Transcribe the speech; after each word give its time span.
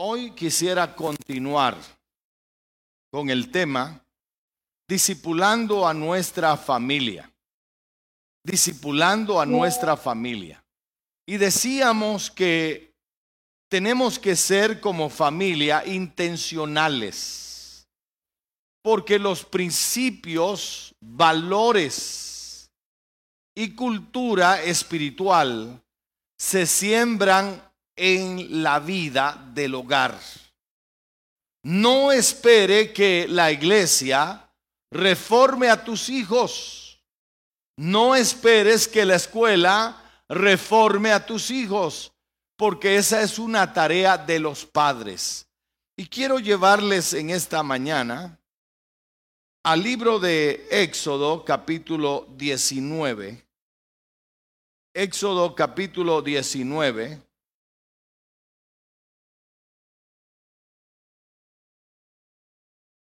Hoy 0.00 0.30
quisiera 0.30 0.94
continuar 0.94 1.76
con 3.10 3.30
el 3.30 3.50
tema 3.50 4.00
discipulando 4.88 5.88
a 5.88 5.92
nuestra 5.92 6.56
familia. 6.56 7.28
Discipulando 8.44 9.40
a 9.40 9.46
nuestra 9.46 9.96
familia. 9.96 10.64
Y 11.26 11.36
decíamos 11.36 12.30
que 12.30 12.94
tenemos 13.68 14.20
que 14.20 14.36
ser 14.36 14.80
como 14.80 15.10
familia 15.10 15.84
intencionales. 15.84 17.88
Porque 18.82 19.18
los 19.18 19.44
principios, 19.44 20.94
valores 21.00 22.70
y 23.52 23.74
cultura 23.74 24.62
espiritual 24.62 25.82
se 26.38 26.66
siembran 26.66 27.67
en 27.98 28.62
la 28.62 28.78
vida 28.78 29.50
del 29.52 29.74
hogar. 29.74 30.18
No 31.64 32.12
espere 32.12 32.92
que 32.92 33.26
la 33.28 33.50
iglesia 33.52 34.48
reforme 34.90 35.68
a 35.68 35.84
tus 35.84 36.08
hijos. 36.08 37.04
No 37.76 38.14
esperes 38.14 38.88
que 38.88 39.04
la 39.04 39.16
escuela 39.16 40.02
reforme 40.28 41.12
a 41.12 41.24
tus 41.24 41.50
hijos, 41.50 42.12
porque 42.56 42.96
esa 42.96 43.22
es 43.22 43.38
una 43.38 43.72
tarea 43.72 44.16
de 44.16 44.38
los 44.38 44.64
padres. 44.64 45.46
Y 45.96 46.06
quiero 46.06 46.38
llevarles 46.38 47.12
en 47.12 47.30
esta 47.30 47.62
mañana 47.62 48.38
al 49.64 49.82
libro 49.82 50.18
de 50.18 50.66
Éxodo 50.70 51.44
capítulo 51.44 52.26
19. 52.36 53.44
Éxodo 54.94 55.54
capítulo 55.54 56.22
19. 56.22 57.27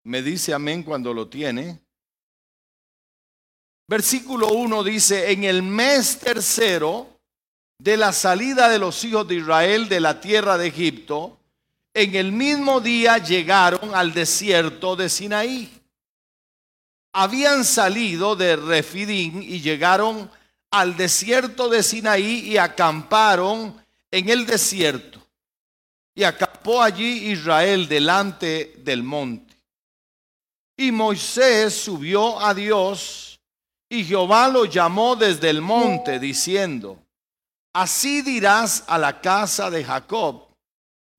Me 0.04 0.22
dice 0.22 0.52
amén 0.52 0.82
cuando 0.82 1.14
lo 1.14 1.28
tiene. 1.28 1.80
Versículo 3.86 4.48
1 4.48 4.84
dice, 4.84 5.32
en 5.32 5.44
el 5.44 5.62
mes 5.62 6.18
tercero 6.18 7.20
de 7.78 7.96
la 7.96 8.12
salida 8.12 8.68
de 8.68 8.78
los 8.78 9.02
hijos 9.04 9.26
de 9.28 9.36
Israel 9.36 9.88
de 9.88 10.00
la 10.00 10.20
tierra 10.20 10.56
de 10.56 10.68
Egipto, 10.68 11.38
en 11.92 12.14
el 12.14 12.32
mismo 12.32 12.80
día 12.80 13.18
llegaron 13.18 13.94
al 13.94 14.12
desierto 14.12 14.96
de 14.96 15.08
Sinaí. 15.08 15.70
Habían 17.12 17.64
salido 17.64 18.36
de 18.36 18.56
Refidín 18.56 19.42
y 19.42 19.60
llegaron 19.60 20.30
al 20.70 20.96
desierto 20.96 21.68
de 21.68 21.82
Sinaí 21.82 22.40
y 22.40 22.58
acamparon 22.58 23.80
en 24.10 24.28
el 24.28 24.44
desierto. 24.44 25.24
Y 26.14 26.24
acampó 26.24 26.82
allí 26.82 27.30
Israel 27.30 27.86
delante 27.86 28.74
del 28.78 29.02
monte. 29.02 29.53
Y 30.76 30.90
Moisés 30.90 31.74
subió 31.74 32.40
a 32.40 32.52
Dios 32.52 33.40
y 33.88 34.04
Jehová 34.04 34.48
lo 34.48 34.64
llamó 34.64 35.14
desde 35.14 35.50
el 35.50 35.60
monte 35.60 36.18
diciendo, 36.18 36.98
así 37.72 38.22
dirás 38.22 38.84
a 38.86 38.98
la 38.98 39.20
casa 39.20 39.70
de 39.70 39.84
Jacob 39.84 40.48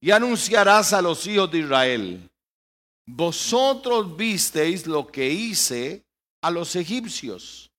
y 0.01 0.11
anunciarás 0.11 0.93
a 0.93 1.01
los 1.01 1.25
hijos 1.25 1.49
de 1.51 1.59
Israel, 1.59 2.29
vosotros 3.07 4.15
visteis 4.15 4.87
lo 4.87 5.07
que 5.07 5.29
hice 5.29 6.03
a 6.41 6.51
los 6.51 6.75
egipcios 6.75 7.71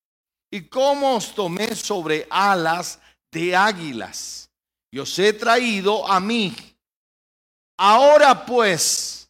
y 0.51 0.63
cómo 0.63 1.17
os 1.17 1.35
tomé 1.35 1.75
sobre 1.75 2.27
alas 2.31 2.99
de 3.31 3.55
águilas 3.55 4.51
y 4.91 4.99
os 4.99 5.19
he 5.19 5.33
traído 5.33 6.09
a 6.09 6.21
mí. 6.21 6.55
Ahora 7.77 8.47
pues, 8.47 9.26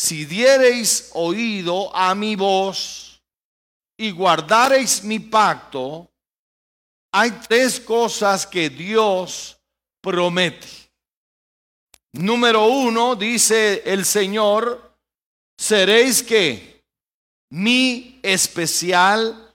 si 0.00 0.24
diereis 0.24 1.10
oído 1.12 1.94
a 1.94 2.14
mi 2.14 2.34
voz 2.34 3.22
y 3.98 4.10
guardareis 4.12 5.04
mi 5.04 5.18
pacto, 5.18 6.10
hay 7.12 7.30
tres 7.46 7.78
cosas 7.78 8.46
que 8.46 8.70
Dios 8.70 9.60
promete. 10.00 10.66
Número 12.12 12.64
uno, 12.64 13.14
dice 13.14 13.82
el 13.84 14.06
Señor, 14.06 14.96
seréis 15.58 16.22
que 16.22 16.82
mi 17.50 18.18
especial 18.22 19.54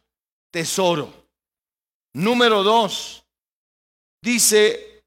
tesoro. 0.52 1.12
Número 2.14 2.62
dos, 2.62 3.26
dice, 4.22 5.04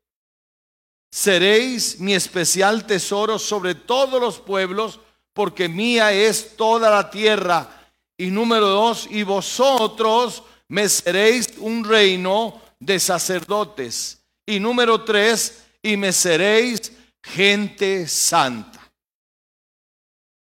seréis 1.12 2.00
mi 2.00 2.14
especial 2.14 2.84
tesoro 2.84 3.38
sobre 3.38 3.76
todos 3.76 4.20
los 4.20 4.40
pueblos 4.40 4.98
porque 5.32 5.68
mía 5.68 6.12
es 6.12 6.56
toda 6.56 6.90
la 6.90 7.10
tierra. 7.10 7.68
Y 8.16 8.30
número 8.30 8.68
dos, 8.68 9.06
y 9.10 9.22
vosotros 9.22 10.42
me 10.68 10.88
seréis 10.88 11.54
un 11.58 11.84
reino 11.84 12.60
de 12.80 12.98
sacerdotes. 12.98 14.20
Y 14.46 14.60
número 14.60 15.04
tres, 15.04 15.64
y 15.82 15.96
me 15.96 16.12
seréis 16.12 16.92
gente 17.22 18.06
santa. 18.08 18.90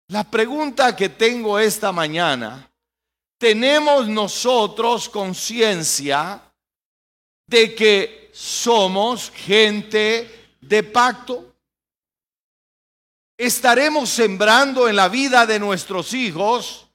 La 0.09 0.23
pregunta 0.23 0.95
que 0.95 1.09
tengo 1.09 1.57
esta 1.57 1.91
mañana, 1.91 2.69
¿tenemos 3.37 4.07
nosotros 4.07 5.07
conciencia 5.07 6.41
de 7.47 7.73
que 7.73 8.29
somos 8.33 9.31
gente 9.31 10.55
de 10.59 10.83
pacto? 10.83 11.50
Estaremos 13.45 14.07
sembrando 14.09 14.87
en 14.87 14.95
la 14.95 15.09
vida 15.09 15.47
de 15.47 15.57
nuestros 15.57 16.13
hijos 16.13 16.87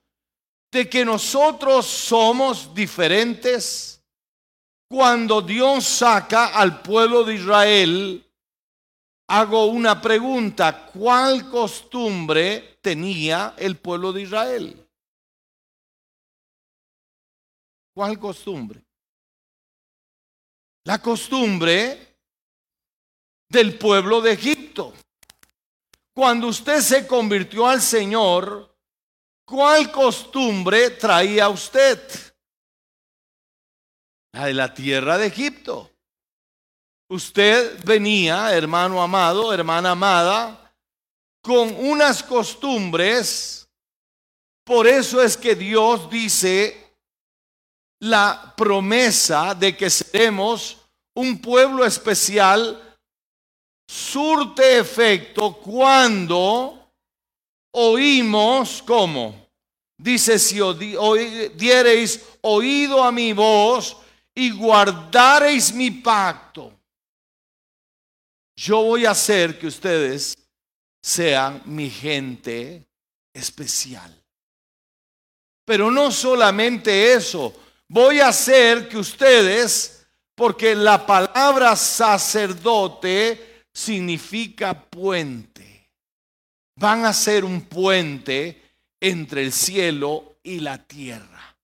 de 0.70 0.88
que 0.88 1.04
nosotros 1.04 1.84
somos 1.86 2.72
diferentes. 2.72 4.00
Cuando 4.88 5.42
Dios 5.42 5.84
saca 5.84 6.56
al 6.56 6.82
pueblo 6.82 7.24
de 7.24 7.34
Israel, 7.34 8.32
hago 9.26 9.66
una 9.66 10.00
pregunta, 10.00 10.86
¿cuál 10.86 11.50
costumbre 11.50 12.78
tenía 12.80 13.56
el 13.58 13.76
pueblo 13.78 14.12
de 14.12 14.22
Israel? 14.22 14.88
¿Cuál 17.92 18.20
costumbre? 18.20 18.84
La 20.84 21.02
costumbre 21.02 22.20
del 23.48 23.76
pueblo 23.76 24.20
de 24.20 24.30
Egipto. 24.30 24.92
Cuando 26.16 26.47
usted 26.47 26.81
se 26.81 27.06
convirtió 27.06 27.66
al 27.66 27.82
Señor, 27.82 28.75
¿cuál 29.44 29.93
costumbre 29.93 30.88
traía 30.93 31.50
usted? 31.50 32.00
La 34.32 34.47
de 34.47 34.54
la 34.54 34.72
tierra 34.72 35.19
de 35.19 35.27
Egipto. 35.27 35.91
Usted 37.10 37.84
venía, 37.84 38.50
hermano 38.54 39.03
amado, 39.03 39.53
hermana 39.53 39.91
amada, 39.91 40.72
con 41.43 41.77
unas 41.77 42.22
costumbres. 42.22 43.69
Por 44.65 44.87
eso 44.87 45.22
es 45.22 45.37
que 45.37 45.54
Dios 45.54 46.09
dice 46.09 46.97
la 48.00 48.54
promesa 48.56 49.54
de 49.54 49.77
que 49.77 49.91
seremos 49.91 50.78
un 51.15 51.43
pueblo 51.43 51.84
especial 51.84 52.85
surte 53.86 54.78
efecto 54.78 55.54
cuando 55.54 56.92
oímos 57.72 58.82
como 58.82 59.48
dice 59.97 60.38
si 60.38 60.58
diereis 61.54 62.24
oído 62.42 63.02
a 63.02 63.12
mi 63.12 63.32
voz 63.32 63.97
y 64.34 64.50
guardareis 64.50 65.72
mi 65.72 65.91
pacto 65.91 66.76
yo 68.56 68.82
voy 68.82 69.04
a 69.04 69.10
hacer 69.10 69.58
que 69.58 69.66
ustedes 69.66 70.36
sean 71.03 71.62
mi 71.66 71.91
gente 71.91 72.86
especial. 73.34 74.12
Pero 75.65 75.91
no 75.91 76.10
solamente 76.10 77.12
eso 77.12 77.54
voy 77.88 78.21
a 78.21 78.28
hacer 78.28 78.88
que 78.88 78.97
ustedes 78.97 80.06
porque 80.34 80.74
la 80.74 81.04
palabra 81.04 81.77
sacerdote 81.77 83.55
significa 83.76 84.72
puente. 84.72 85.90
Van 86.76 87.04
a 87.04 87.12
ser 87.12 87.44
un 87.44 87.60
puente 87.62 88.62
entre 88.98 89.42
el 89.42 89.52
cielo 89.52 90.38
y 90.42 90.60
la 90.60 90.78
tierra. 90.78 91.54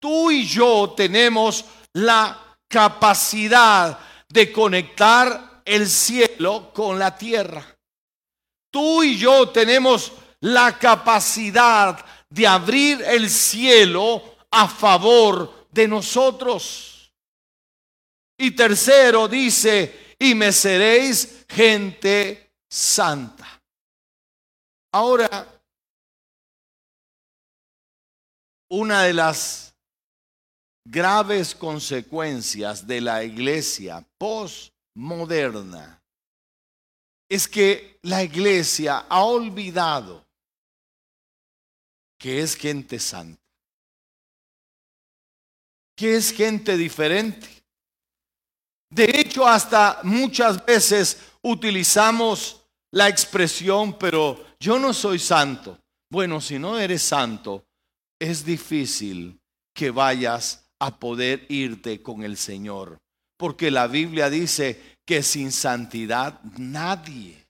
Tú 0.00 0.30
y 0.30 0.46
yo 0.46 0.94
tenemos 0.96 1.66
la 1.92 2.56
capacidad 2.66 3.98
de 4.30 4.50
conectar 4.50 5.60
el 5.66 5.86
cielo 5.90 6.72
con 6.72 6.98
la 6.98 7.14
tierra. 7.14 7.66
Tú 8.70 9.02
y 9.02 9.18
yo 9.18 9.50
tenemos 9.50 10.12
la 10.40 10.78
capacidad 10.78 12.02
de 12.30 12.46
abrir 12.46 13.02
el 13.02 13.28
cielo 13.28 14.36
a 14.50 14.66
favor 14.66 15.66
de 15.70 15.86
nosotros. 15.86 17.12
Y 18.38 18.52
tercero 18.52 19.28
dice, 19.28 20.09
y 20.20 20.34
me 20.34 20.52
seréis 20.52 21.44
gente 21.48 22.52
santa. 22.68 23.60
Ahora, 24.92 25.46
una 28.68 29.04
de 29.04 29.14
las 29.14 29.74
graves 30.84 31.54
consecuencias 31.54 32.86
de 32.86 33.00
la 33.00 33.24
iglesia 33.24 34.06
postmoderna 34.18 36.02
es 37.28 37.48
que 37.48 37.98
la 38.02 38.22
iglesia 38.22 39.06
ha 39.08 39.24
olvidado 39.24 40.26
que 42.18 42.42
es 42.42 42.56
gente 42.56 42.98
santa, 42.98 43.40
que 45.96 46.16
es 46.16 46.32
gente 46.32 46.76
diferente. 46.76 47.59
De 48.90 49.04
hecho, 49.04 49.46
hasta 49.46 50.00
muchas 50.02 50.64
veces 50.64 51.18
utilizamos 51.42 52.60
la 52.90 53.08
expresión, 53.08 53.96
pero 53.98 54.44
yo 54.58 54.78
no 54.78 54.92
soy 54.92 55.18
santo. 55.18 55.78
Bueno, 56.10 56.40
si 56.40 56.58
no 56.58 56.76
eres 56.76 57.02
santo, 57.02 57.64
es 58.18 58.44
difícil 58.44 59.38
que 59.72 59.90
vayas 59.90 60.64
a 60.80 60.98
poder 60.98 61.46
irte 61.48 62.02
con 62.02 62.24
el 62.24 62.36
Señor. 62.36 62.98
Porque 63.38 63.70
la 63.70 63.86
Biblia 63.86 64.28
dice 64.28 64.98
que 65.06 65.22
sin 65.22 65.52
santidad 65.52 66.40
nadie, 66.58 67.46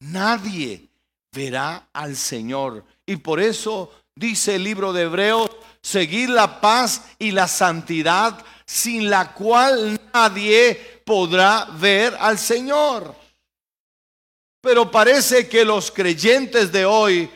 nadie 0.00 0.88
verá 1.32 1.88
al 1.92 2.16
Señor. 2.16 2.84
Y 3.06 3.16
por 3.16 3.38
eso 3.38 3.92
dice 4.16 4.56
el 4.56 4.64
libro 4.64 4.92
de 4.92 5.02
Hebreos, 5.02 5.50
seguir 5.82 6.30
la 6.30 6.60
paz 6.60 7.04
y 7.18 7.30
la 7.30 7.48
santidad 7.48 8.44
sin 8.70 9.10
la 9.10 9.34
cual 9.34 10.00
nadie 10.14 11.02
podrá 11.04 11.64
ver 11.64 12.16
al 12.20 12.38
Señor. 12.38 13.12
Pero 14.62 14.88
parece 14.88 15.48
que 15.48 15.64
los 15.64 15.90
creyentes 15.90 16.70
de 16.70 16.84
hoy 16.84 17.28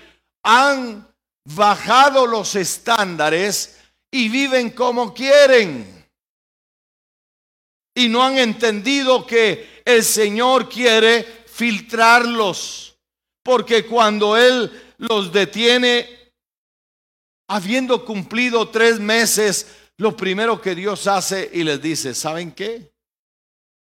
han 0.45 1.09
bajado 1.45 2.25
los 2.25 2.55
estándares 2.55 3.81
y 4.13 4.29
viven 4.29 4.71
como 4.71 5.13
quieren. 5.13 6.07
Y 7.97 8.09
no 8.09 8.23
han 8.23 8.39
entendido 8.39 9.27
que 9.27 9.83
el 9.85 10.05
Señor 10.05 10.69
quiere 10.69 11.25
filtrarlos. 11.47 12.97
Porque 13.43 13.85
cuando 13.87 14.37
Él 14.37 14.95
los 14.99 15.33
detiene, 15.33 16.33
habiendo 17.49 18.05
cumplido 18.05 18.69
tres 18.69 19.01
meses, 19.01 19.84
lo 19.99 20.17
primero 20.17 20.61
que 20.61 20.75
Dios 20.75 21.07
hace 21.07 21.51
y 21.53 21.63
les 21.63 21.81
dice, 21.81 22.15
¿saben 22.15 22.53
qué? 22.53 22.93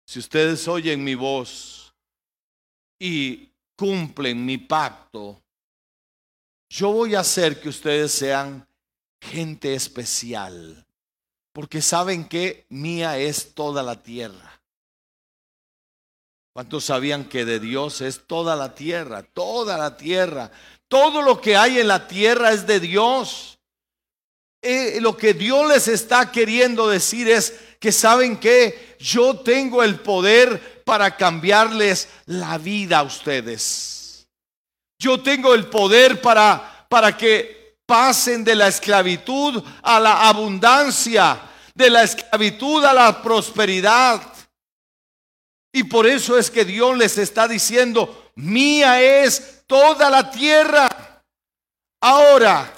Si 0.05 0.19
ustedes 0.19 0.67
oyen 0.67 1.03
mi 1.03 1.15
voz 1.15 1.93
y 2.99 3.49
cumplen 3.75 4.45
mi 4.45 4.57
pacto, 4.57 5.41
yo 6.69 6.91
voy 6.91 7.15
a 7.15 7.21
hacer 7.21 7.61
que 7.61 7.69
ustedes 7.69 8.11
sean 8.11 8.67
gente 9.21 9.73
especial, 9.73 10.85
porque 11.53 11.81
saben 11.81 12.27
que 12.27 12.65
mía 12.69 13.17
es 13.17 13.53
toda 13.53 13.83
la 13.83 14.01
tierra. 14.01 14.61
¿Cuántos 16.53 16.85
sabían 16.85 17.25
que 17.25 17.45
de 17.45 17.59
Dios 17.59 18.01
es 18.01 18.27
toda 18.27 18.55
la 18.55 18.75
tierra? 18.75 19.23
Toda 19.23 19.77
la 19.77 19.97
tierra. 19.97 20.51
Todo 20.87 21.23
lo 21.23 21.41
que 21.41 21.55
hay 21.55 21.79
en 21.79 21.87
la 21.87 22.07
tierra 22.07 22.51
es 22.51 22.67
de 22.67 22.79
Dios. 22.79 23.52
Eh, 24.63 24.99
lo 25.01 25.17
que 25.17 25.33
Dios 25.33 25.67
les 25.67 25.87
está 25.87 26.31
queriendo 26.31 26.87
decir 26.87 27.29
es 27.29 27.53
que 27.79 27.91
saben 27.91 28.37
que 28.37 28.95
yo 28.99 29.39
tengo 29.39 29.83
el 29.83 29.99
poder 29.99 30.83
para 30.85 31.15
cambiarles 31.15 32.07
la 32.25 32.57
vida 32.57 32.99
a 32.99 33.03
ustedes. 33.03 34.27
Yo 34.97 35.21
tengo 35.21 35.53
el 35.53 35.67
poder 35.67 36.21
para, 36.21 36.87
para 36.89 37.15
que 37.17 37.77
pasen 37.85 38.43
de 38.43 38.55
la 38.55 38.69
esclavitud 38.69 39.61
a 39.81 39.99
la 39.99 40.29
abundancia, 40.29 41.41
de 41.75 41.89
la 41.89 42.03
esclavitud 42.03 42.85
a 42.85 42.93
la 42.93 43.21
prosperidad 43.21 44.33
y 45.75 45.83
por 45.83 46.05
eso 46.05 46.37
es 46.37 46.51
que 46.51 46.63
Dios 46.63 46.95
les 46.95 47.17
está 47.17 47.47
diciendo, 47.47 48.31
mía 48.35 49.01
es 49.01 49.63
toda 49.65 50.07
la 50.11 50.29
tierra. 50.29 50.87
Ahora, 51.99 52.71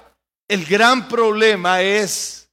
el 0.48 0.66
gran 0.66 1.08
problema 1.08 1.82
es 1.82 2.50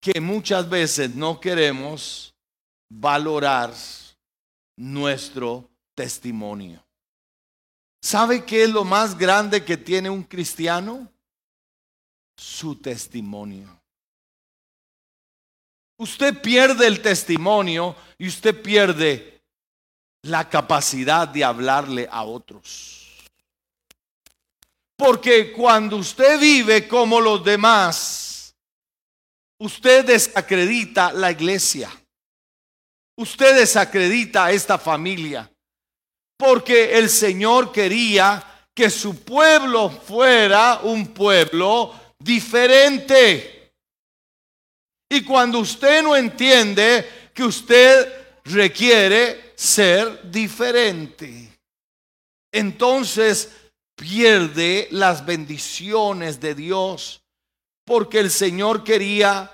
que 0.00 0.20
muchas 0.20 0.68
veces 0.68 1.14
no 1.14 1.40
queremos 1.40 2.34
valorar 2.90 3.72
nuestro 4.76 5.70
testimonio. 5.94 6.84
¿Sabe 8.02 8.44
qué 8.44 8.64
es 8.64 8.70
lo 8.70 8.84
más 8.84 9.16
grande 9.16 9.64
que 9.64 9.76
tiene 9.76 10.10
un 10.10 10.24
cristiano? 10.24 11.08
Su 12.36 12.74
testimonio. 12.74 13.80
Usted 15.98 16.42
pierde 16.42 16.88
el 16.88 17.00
testimonio 17.00 17.94
y 18.18 18.26
usted 18.26 18.60
pierde 18.60 19.40
la 20.22 20.48
capacidad 20.48 21.28
de 21.28 21.44
hablarle 21.44 22.08
a 22.10 22.24
otros. 22.24 23.01
Porque 25.02 25.50
cuando 25.50 25.96
usted 25.96 26.38
vive 26.38 26.86
como 26.86 27.20
los 27.20 27.42
demás, 27.42 28.54
usted 29.58 30.04
desacredita 30.04 31.12
la 31.12 31.32
iglesia. 31.32 31.90
Usted 33.16 33.56
desacredita 33.56 34.44
a 34.44 34.52
esta 34.52 34.78
familia. 34.78 35.50
Porque 36.36 36.96
el 36.96 37.10
Señor 37.10 37.72
quería 37.72 38.68
que 38.72 38.88
su 38.90 39.24
pueblo 39.24 39.90
fuera 39.90 40.78
un 40.84 41.08
pueblo 41.08 41.92
diferente. 42.16 43.72
Y 45.10 45.24
cuando 45.24 45.58
usted 45.58 46.04
no 46.04 46.14
entiende 46.14 47.30
que 47.34 47.42
usted 47.42 48.40
requiere 48.44 49.52
ser 49.56 50.30
diferente, 50.30 51.58
entonces 52.52 53.61
pierde 54.02 54.88
las 54.90 55.24
bendiciones 55.24 56.40
de 56.40 56.56
Dios. 56.56 57.22
Porque 57.84 58.18
el 58.18 58.32
Señor 58.32 58.82
quería 58.82 59.48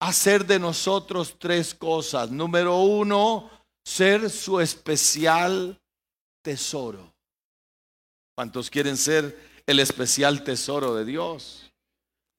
hacer 0.00 0.46
de 0.46 0.58
nosotros 0.58 1.36
tres 1.38 1.74
cosas. 1.74 2.30
Número 2.30 2.78
uno, 2.78 3.50
ser 3.84 4.30
su 4.30 4.58
especial 4.58 5.78
tesoro. 6.42 7.12
¿Cuántos 8.34 8.70
quieren 8.70 8.96
ser 8.96 9.38
el 9.66 9.78
especial 9.78 10.42
tesoro 10.44 10.94
de 10.94 11.04
Dios? 11.04 11.70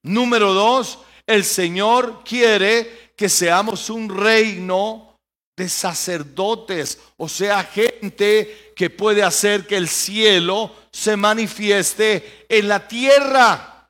Número 0.01 0.51
dos, 0.51 0.97
el 1.27 1.43
Señor 1.43 2.23
quiere 2.23 3.13
que 3.15 3.29
seamos 3.29 3.91
un 3.91 4.09
reino 4.09 5.15
de 5.55 5.69
sacerdotes, 5.69 6.99
o 7.17 7.29
sea, 7.29 7.63
gente 7.63 8.64
que 8.75 8.89
puede 8.89 9.23
hacer 9.23 9.65
que 9.65 9.77
el 9.77 9.87
cielo 9.87 10.75
se 10.91 11.15
manifieste 11.15 12.45
en 12.49 12.67
la 12.67 12.87
tierra. 12.87 13.89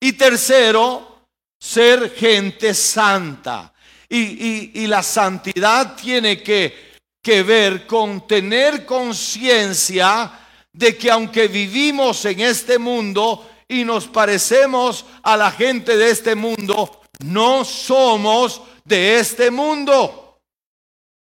Y 0.00 0.12
tercero, 0.12 1.26
ser 1.58 2.10
gente 2.14 2.74
santa. 2.74 3.72
Y, 4.08 4.86
la 4.86 5.02
santidad 5.02 5.94
tiene 5.96 6.42
que, 6.42 6.98
que 7.22 7.42
ver 7.42 7.86
con 7.86 8.26
tener 8.26 8.86
conciencia 8.86 10.32
de 10.72 10.96
que 10.96 11.10
aunque 11.10 11.46
vivimos 11.48 12.24
en 12.24 12.40
este 12.40 12.78
mundo, 12.78 13.48
y 13.68 13.84
nos 13.84 14.08
parecemos 14.08 15.04
a 15.22 15.36
la 15.36 15.52
gente 15.52 15.96
de 15.96 16.10
este 16.10 16.34
mundo, 16.34 17.02
no 17.20 17.64
somos 17.64 18.62
de 18.84 19.18
este 19.18 19.50
mundo. 19.50 20.40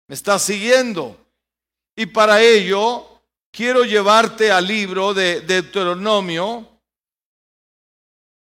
¿Me 0.07 0.14
estás 0.14 0.43
siguiendo? 0.43 1.17
Y 1.99 2.07
para 2.07 2.40
ello 2.40 3.25
quiero 3.50 3.83
llevarte 3.83 4.52
al 4.52 4.69
libro 4.69 5.12
de 5.12 5.40
Deuteronomio. 5.40 6.81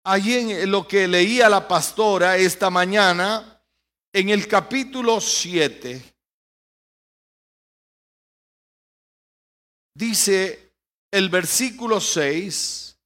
Allí 0.03 0.51
en 0.51 0.69
lo 0.69 0.85
que 0.85 1.07
leía 1.07 1.47
la 1.47 1.65
pastora 1.65 2.35
esta 2.35 2.69
mañana, 2.69 3.63
en 4.11 4.27
el 4.27 4.45
capítulo 4.49 5.21
7, 5.21 6.03
dice 9.93 10.73
el 11.09 11.29
versículo 11.29 12.01
6, 12.01 12.97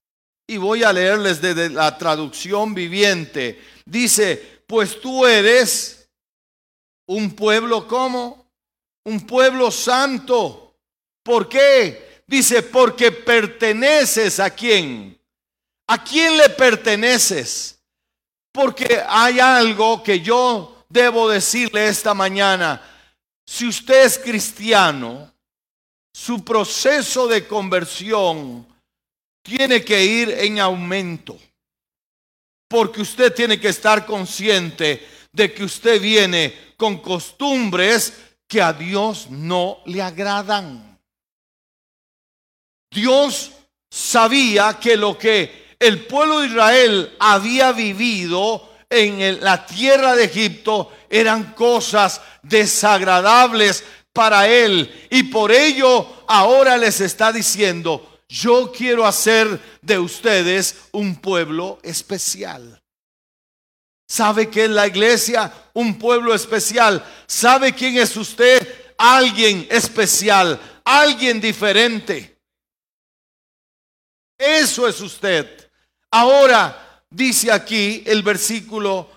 y 0.47 0.57
voy 0.57 0.81
a 0.81 0.91
leerles 0.91 1.39
desde 1.43 1.69
la 1.69 1.95
traducción 1.95 2.73
viviente. 2.73 3.63
Dice, 3.85 4.63
pues 4.65 4.99
tú 4.99 5.27
eres 5.27 6.09
un 7.05 7.35
pueblo 7.35 7.87
como, 7.87 8.48
un 9.05 9.25
pueblo 9.25 9.71
santo. 9.71 10.75
¿Por 11.23 11.47
qué? 11.47 12.23
Dice, 12.27 12.63
porque 12.63 13.11
perteneces 13.11 14.39
a 14.39 14.49
quién. 14.49 15.19
¿A 15.87 16.03
quién 16.03 16.37
le 16.37 16.49
perteneces? 16.49 17.79
Porque 18.51 19.01
hay 19.07 19.39
algo 19.39 20.03
que 20.03 20.19
yo 20.19 20.85
debo 20.89 21.29
decirle 21.29 21.87
esta 21.87 22.13
mañana. 22.13 22.81
si 23.45 23.67
usted 23.67 24.05
es 24.05 24.19
cristiano, 24.19 25.33
su 26.13 26.45
proceso 26.45 27.27
de 27.27 27.47
conversión 27.47 28.67
tiene 29.41 29.83
que 29.83 30.03
ir 30.03 30.29
en 30.29 30.59
aumento. 30.59 31.39
Porque 32.67 33.01
usted 33.01 33.33
tiene 33.33 33.59
que 33.59 33.69
estar 33.69 34.05
consciente 34.05 35.07
de 35.31 35.51
que 35.51 35.63
usted 35.63 35.99
viene 35.99 36.73
con 36.77 36.97
costumbres 36.97 38.13
que 38.49 38.61
a 38.61 38.73
Dios 38.73 39.27
no 39.29 39.77
le 39.85 40.01
agradan. 40.01 40.99
Dios 42.91 43.51
sabía 43.89 44.79
que 44.81 44.97
lo 44.97 45.17
que 45.17 45.75
el 45.79 46.07
pueblo 46.07 46.39
de 46.39 46.47
Israel 46.47 47.15
había 47.19 47.71
vivido 47.71 48.67
en 48.89 49.39
la 49.41 49.65
tierra 49.67 50.15
de 50.15 50.25
Egipto 50.25 50.91
eran 51.09 51.53
cosas 51.53 52.21
desagradables 52.41 53.83
para 54.11 54.47
él. 54.47 55.07
Y 55.11 55.23
por 55.23 55.51
ello 55.51 56.23
ahora 56.27 56.75
les 56.75 57.01
está 57.01 57.31
diciendo, 57.31 58.19
yo 58.27 58.71
quiero 58.71 59.05
hacer 59.05 59.59
de 59.83 59.99
ustedes 59.99 60.75
un 60.91 61.15
pueblo 61.15 61.79
especial. 61.83 62.81
¿Sabe 64.09 64.49
que 64.49 64.63
es 64.63 64.69
la 64.71 64.87
iglesia? 64.87 65.53
Un 65.73 65.99
pueblo 65.99 66.33
especial. 66.33 67.05
¿Sabe 67.27 67.73
quién 67.73 67.95
es 67.97 68.17
usted? 68.17 68.67
Alguien 68.97 69.67
especial, 69.69 70.59
alguien 70.83 71.39
diferente. 71.39 72.35
Eso 74.35 74.87
es 74.87 74.99
usted. 74.99 75.69
Ahora 76.09 77.03
dice 77.07 77.51
aquí 77.51 78.03
el 78.07 78.23
versículo, 78.23 79.07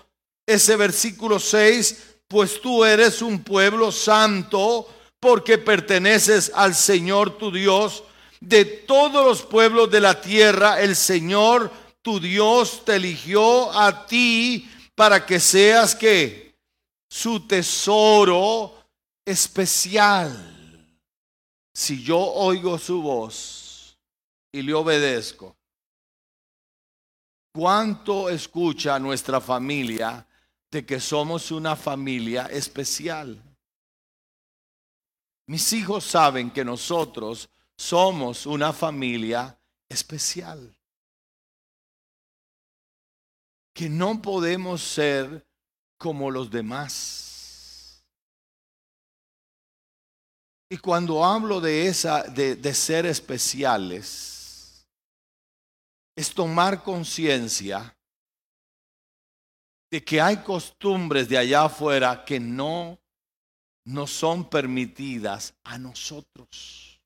ese 0.45 0.75
versículo 0.75 1.39
6, 1.39 2.03
pues 2.27 2.61
tú 2.61 2.85
eres 2.85 3.23
un 3.23 3.43
pueblo 3.43 3.91
santo 3.91 4.87
porque 5.19 5.57
perteneces 5.57 6.51
al 6.53 6.75
Señor 6.75 7.39
tu 7.39 7.51
Dios. 7.51 8.03
De 8.39 8.63
todos 8.63 9.25
los 9.25 9.41
pueblos 9.41 9.89
de 9.89 10.01
la 10.01 10.21
tierra, 10.21 10.79
el 10.79 10.95
Señor 10.95 11.71
tu 12.03 12.19
Dios 12.19 12.83
te 12.85 12.97
eligió 12.97 13.71
a 13.71 14.05
ti 14.05 14.69
para 14.95 15.25
que 15.25 15.39
seas 15.39 15.95
que 15.95 16.55
su 17.09 17.47
tesoro 17.47 18.73
especial. 19.25 20.49
Si 21.73 22.03
yo 22.03 22.19
oigo 22.19 22.77
su 22.77 23.01
voz, 23.01 23.63
y 24.53 24.61
le 24.61 24.73
obedezco. 24.73 25.57
¿Cuánto 27.51 28.29
escucha 28.29 28.97
nuestra 28.99 29.41
familia 29.41 30.25
de 30.71 30.85
que 30.85 30.99
somos 30.99 31.51
una 31.51 31.75
familia 31.75 32.45
especial? 32.45 33.41
Mis 35.47 35.73
hijos 35.73 36.05
saben 36.05 36.51
que 36.51 36.63
nosotros 36.63 37.49
somos 37.75 38.45
una 38.45 38.71
familia 38.71 39.57
especial. 39.89 40.73
Que 43.73 43.89
no 43.89 44.21
podemos 44.21 44.81
ser 44.81 45.45
como 45.97 46.29
los 46.29 46.49
demás. 46.51 48.03
Y 50.69 50.77
cuando 50.77 51.23
hablo 51.23 51.61
de 51.61 51.87
esa 51.87 52.23
de, 52.23 52.55
de 52.55 52.73
ser 52.73 53.05
especiales, 53.05 54.87
es 56.15 56.33
tomar 56.33 56.83
conciencia 56.83 57.95
de 59.91 60.03
que 60.03 60.19
hay 60.19 60.37
costumbres 60.37 61.29
de 61.29 61.37
allá 61.37 61.65
afuera 61.65 62.23
que 62.25 62.39
no 62.39 62.99
no 63.85 64.07
son 64.07 64.49
permitidas 64.49 65.53
a 65.63 65.77
nosotros. 65.77 67.01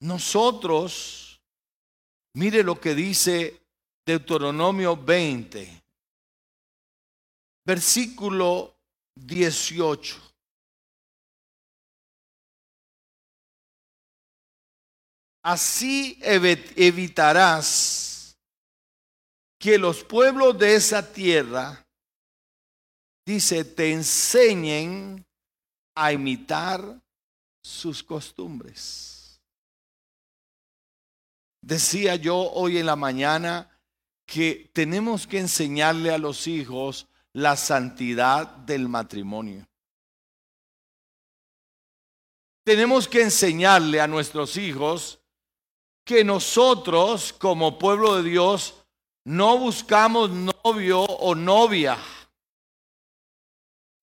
Nosotros, 0.00 1.40
mire 2.34 2.62
lo 2.62 2.80
que 2.80 2.94
dice 2.94 3.61
Deuteronomio 4.04 4.96
20, 4.96 5.82
versículo 7.64 8.74
18. 9.14 10.20
Así 15.44 16.18
evitarás 16.22 18.36
que 19.58 19.78
los 19.78 20.02
pueblos 20.02 20.58
de 20.58 20.74
esa 20.74 21.12
tierra, 21.12 21.86
dice, 23.24 23.64
te 23.64 23.92
enseñen 23.92 25.24
a 25.96 26.12
imitar 26.12 27.00
sus 27.62 28.02
costumbres. 28.02 29.40
Decía 31.64 32.16
yo 32.16 32.36
hoy 32.36 32.78
en 32.78 32.86
la 32.86 32.96
mañana 32.96 33.71
que 34.26 34.70
tenemos 34.72 35.26
que 35.26 35.38
enseñarle 35.38 36.10
a 36.10 36.18
los 36.18 36.46
hijos 36.46 37.08
la 37.32 37.56
santidad 37.56 38.46
del 38.46 38.88
matrimonio. 38.88 39.66
Tenemos 42.64 43.08
que 43.08 43.22
enseñarle 43.22 44.00
a 44.00 44.06
nuestros 44.06 44.56
hijos 44.56 45.20
que 46.04 46.24
nosotros 46.24 47.32
como 47.32 47.78
pueblo 47.78 48.16
de 48.16 48.30
Dios 48.30 48.74
no 49.24 49.58
buscamos 49.58 50.30
novio 50.30 51.02
o 51.02 51.34
novia. 51.34 51.98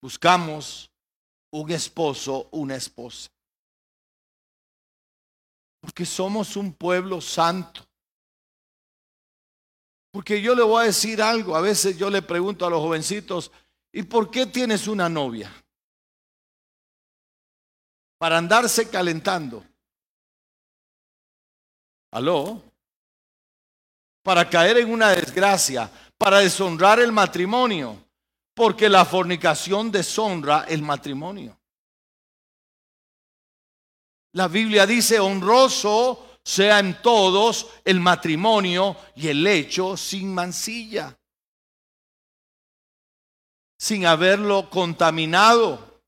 Buscamos 0.02 0.90
un 1.50 1.70
esposo, 1.70 2.48
una 2.52 2.76
esposa. 2.76 3.30
Porque 5.80 6.04
somos 6.04 6.56
un 6.56 6.72
pueblo 6.72 7.20
santo. 7.20 7.89
Porque 10.10 10.42
yo 10.42 10.54
le 10.54 10.62
voy 10.62 10.82
a 10.82 10.86
decir 10.86 11.22
algo, 11.22 11.54
a 11.54 11.60
veces 11.60 11.96
yo 11.96 12.10
le 12.10 12.22
pregunto 12.22 12.66
a 12.66 12.70
los 12.70 12.80
jovencitos, 12.80 13.52
¿y 13.92 14.02
por 14.02 14.30
qué 14.30 14.46
tienes 14.46 14.88
una 14.88 15.08
novia? 15.08 15.52
Para 18.18 18.38
andarse 18.38 18.90
calentando. 18.90 19.64
¿Aló? 22.12 22.62
Para 24.22 24.50
caer 24.50 24.78
en 24.78 24.92
una 24.92 25.10
desgracia, 25.10 25.90
para 26.18 26.40
deshonrar 26.40 26.98
el 27.00 27.12
matrimonio, 27.12 27.96
porque 28.52 28.88
la 28.88 29.04
fornicación 29.04 29.90
deshonra 29.90 30.64
el 30.68 30.82
matrimonio. 30.82 31.56
La 34.32 34.48
Biblia 34.48 34.86
dice, 34.86 35.18
honroso 35.18 36.29
sea 36.44 36.78
en 36.78 37.00
todos 37.02 37.68
el 37.84 38.00
matrimonio 38.00 38.96
y 39.14 39.28
el 39.28 39.46
hecho 39.46 39.96
sin 39.96 40.34
mancilla, 40.34 41.16
sin 43.78 44.06
haberlo 44.06 44.68
contaminado. 44.70 46.02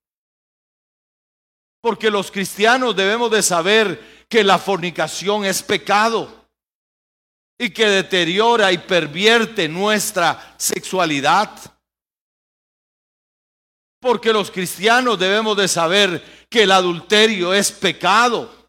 Porque 1.81 2.11
los 2.11 2.31
cristianos 2.31 2.95
debemos 2.95 3.31
de 3.31 3.43
saber 3.43 4.27
que 4.29 4.45
la 4.45 4.59
fornicación 4.59 5.45
es 5.45 5.63
pecado 5.63 6.47
y 7.59 7.71
que 7.71 7.87
deteriora 7.87 8.73
y 8.73 8.79
pervierte 8.79 9.69
nuestra 9.69 10.55
sexualidad. 10.57 11.51
Porque 14.01 14.33
los 14.33 14.51
cristianos 14.51 15.19
debemos 15.19 15.57
de 15.57 15.69
saber 15.69 16.47
que 16.49 16.65
el 16.65 16.73
adulterio 16.73 17.53
es 17.53 17.71
pecado 17.71 18.62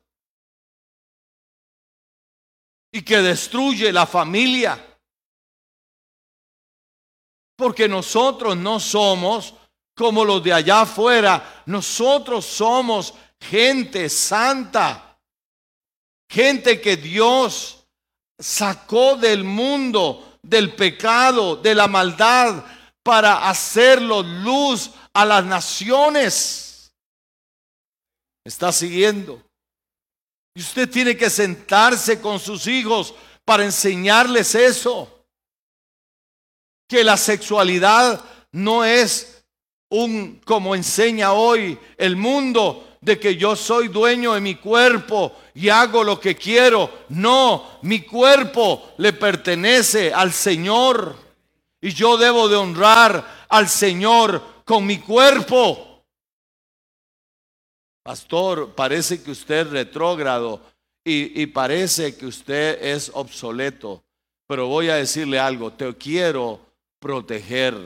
y 2.93 3.01
que 3.01 3.17
destruye 3.17 3.91
la 3.91 4.07
familia. 4.07 4.97
Porque 7.57 7.89
nosotros 7.89 8.55
no 8.55 8.79
somos 8.79 9.53
como 9.93 10.23
los 10.23 10.41
de 10.41 10.53
allá 10.53 10.81
afuera, 10.81 11.63
nosotros 11.65 12.45
somos 12.45 13.13
gente 13.38 14.09
santa 14.09 15.13
Gente 16.33 16.81
que 16.81 16.97
Dios 16.97 17.85
sacó 18.39 19.15
del 19.15 19.43
mundo, 19.43 20.39
del 20.41 20.75
pecado, 20.75 21.55
de 21.57 21.75
la 21.75 21.88
maldad, 21.88 22.65
para 23.03 23.47
hacerlo 23.47 24.23
luz 24.23 24.89
a 25.13 25.25
las 25.25 25.45
naciones. 25.45 26.91
¿Está 28.43 28.71
siguiendo? 28.71 29.43
Y 30.55 30.62
usted 30.62 30.89
tiene 30.89 31.17
que 31.17 31.29
sentarse 31.29 32.22
con 32.22 32.39
sus 32.39 32.67
hijos 32.67 33.13
para 33.43 33.63
enseñarles 33.63 34.55
eso. 34.55 35.25
Que 36.88 37.03
la 37.03 37.17
sexualidad 37.17 38.24
no 38.51 38.86
es 38.86 39.43
un, 39.89 40.41
como 40.45 40.75
enseña 40.75 41.33
hoy 41.33 41.77
el 41.98 42.15
mundo, 42.15 42.88
de 43.03 43.19
que 43.19 43.36
yo 43.36 43.55
soy 43.55 43.89
dueño 43.89 44.33
de 44.33 44.39
mi 44.39 44.55
cuerpo 44.55 45.36
y 45.53 45.67
hago 45.69 46.03
lo 46.03 46.19
que 46.19 46.36
quiero. 46.36 46.89
No, 47.10 47.79
mi 47.81 48.01
cuerpo 48.01 48.93
le 48.98 49.12
pertenece 49.12 50.13
al 50.13 50.31
Señor. 50.31 51.17
Y 51.81 51.91
yo 51.91 52.15
debo 52.15 52.48
de 52.48 52.55
honrar 52.55 53.45
al 53.50 53.67
Señor 53.67 54.41
con 54.63 54.86
mi 54.86 55.00
cuerpo. 55.00 55.92
Pastor, 58.03 58.75
parece 58.75 59.24
que 59.24 59.31
usted 59.31 59.62
es 59.62 59.69
retrógrado 59.69 60.62
y, 61.05 61.41
y 61.41 61.48
parece 61.48 62.15
que 62.15 62.25
usted 62.25 62.83
es 62.83 63.10
obsoleto, 63.13 64.03
pero 64.45 64.67
voy 64.67 64.89
a 64.89 64.95
decirle 64.95 65.39
algo, 65.39 65.72
te 65.72 65.95
quiero 65.95 66.60
proteger 67.00 67.77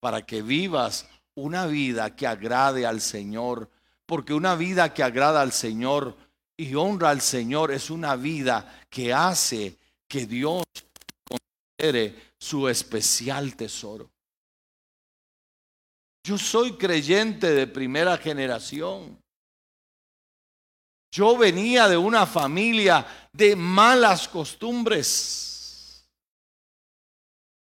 para 0.00 0.24
que 0.24 0.42
vivas 0.42 1.06
una 1.34 1.66
vida 1.66 2.14
que 2.14 2.26
agrade 2.26 2.86
al 2.86 3.00
Señor, 3.00 3.70
porque 4.06 4.34
una 4.34 4.54
vida 4.54 4.94
que 4.94 5.02
agrada 5.02 5.40
al 5.40 5.52
Señor 5.52 6.16
y 6.56 6.74
honra 6.74 7.10
al 7.10 7.20
Señor 7.20 7.72
es 7.72 7.90
una 7.90 8.16
vida 8.16 8.82
que 8.88 9.12
hace 9.12 9.76
que 10.08 10.26
Dios 10.26 10.62
considere 11.24 12.32
su 12.38 12.68
especial 12.68 13.56
tesoro. 13.56 14.10
Yo 16.26 16.38
soy 16.38 16.72
creyente 16.72 17.52
de 17.52 17.66
primera 17.66 18.16
generación. 18.16 19.20
Yo 21.12 21.36
venía 21.36 21.86
de 21.86 21.98
una 21.98 22.26
familia 22.26 23.06
de 23.30 23.54
malas 23.54 24.26
costumbres. 24.26 26.08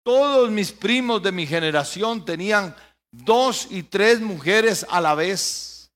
Todos 0.04 0.50
mis 0.50 0.72
primos 0.72 1.22
de 1.22 1.30
mi 1.30 1.46
generación 1.46 2.24
tenían 2.24 2.74
dos 3.12 3.68
y 3.70 3.84
tres 3.84 4.20
mujeres 4.20 4.84
a 4.90 5.00
la 5.00 5.14
vez. 5.14 5.90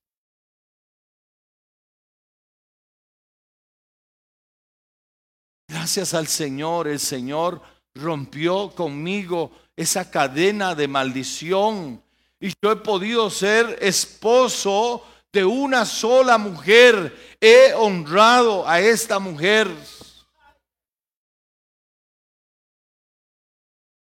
Gracias 5.67 6.13
al 6.13 6.27
Señor, 6.27 6.87
el 6.87 6.99
Señor 6.99 7.61
rompió 7.93 8.73
conmigo 8.73 9.51
esa 9.75 10.09
cadena 10.09 10.75
de 10.75 10.87
maldición 10.87 12.01
y 12.43 12.53
yo 12.61 12.73
he 12.73 12.75
podido 12.75 13.29
ser 13.29 13.77
esposo 13.81 15.01
de 15.31 15.45
una 15.45 15.85
sola 15.85 16.37
mujer. 16.37 17.37
He 17.39 17.73
honrado 17.73 18.67
a 18.67 18.81
esta 18.81 19.17
mujer. 19.17 19.69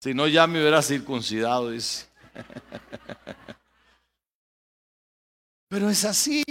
Si 0.02 0.12
no, 0.12 0.28
ya 0.28 0.46
me 0.46 0.60
hubiera 0.60 0.82
circuncidado, 0.82 1.70
dice. 1.70 2.06
Pero 5.68 5.88
es 5.88 6.04
así. 6.04 6.44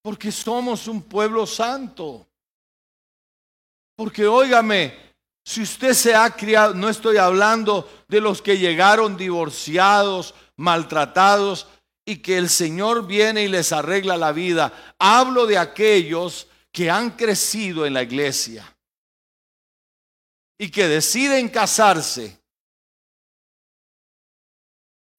Porque 0.00 0.32
somos 0.32 0.88
un 0.88 1.02
pueblo 1.02 1.46
santo. 1.46 2.26
Porque 3.94 4.26
óigame, 4.26 5.13
si 5.44 5.62
usted 5.62 5.92
se 5.92 6.14
ha 6.14 6.30
criado, 6.30 6.72
no 6.72 6.88
estoy 6.88 7.18
hablando 7.18 7.88
de 8.08 8.20
los 8.20 8.40
que 8.40 8.56
llegaron 8.56 9.16
divorciados, 9.16 10.34
maltratados 10.56 11.68
y 12.06 12.18
que 12.18 12.38
el 12.38 12.48
Señor 12.48 13.06
viene 13.06 13.42
y 13.42 13.48
les 13.48 13.70
arregla 13.72 14.16
la 14.16 14.32
vida. 14.32 14.94
Hablo 14.98 15.46
de 15.46 15.58
aquellos 15.58 16.48
que 16.72 16.90
han 16.90 17.10
crecido 17.10 17.84
en 17.84 17.92
la 17.92 18.02
iglesia 18.02 18.74
y 20.58 20.70
que 20.70 20.88
deciden 20.88 21.50
casarse. 21.50 22.40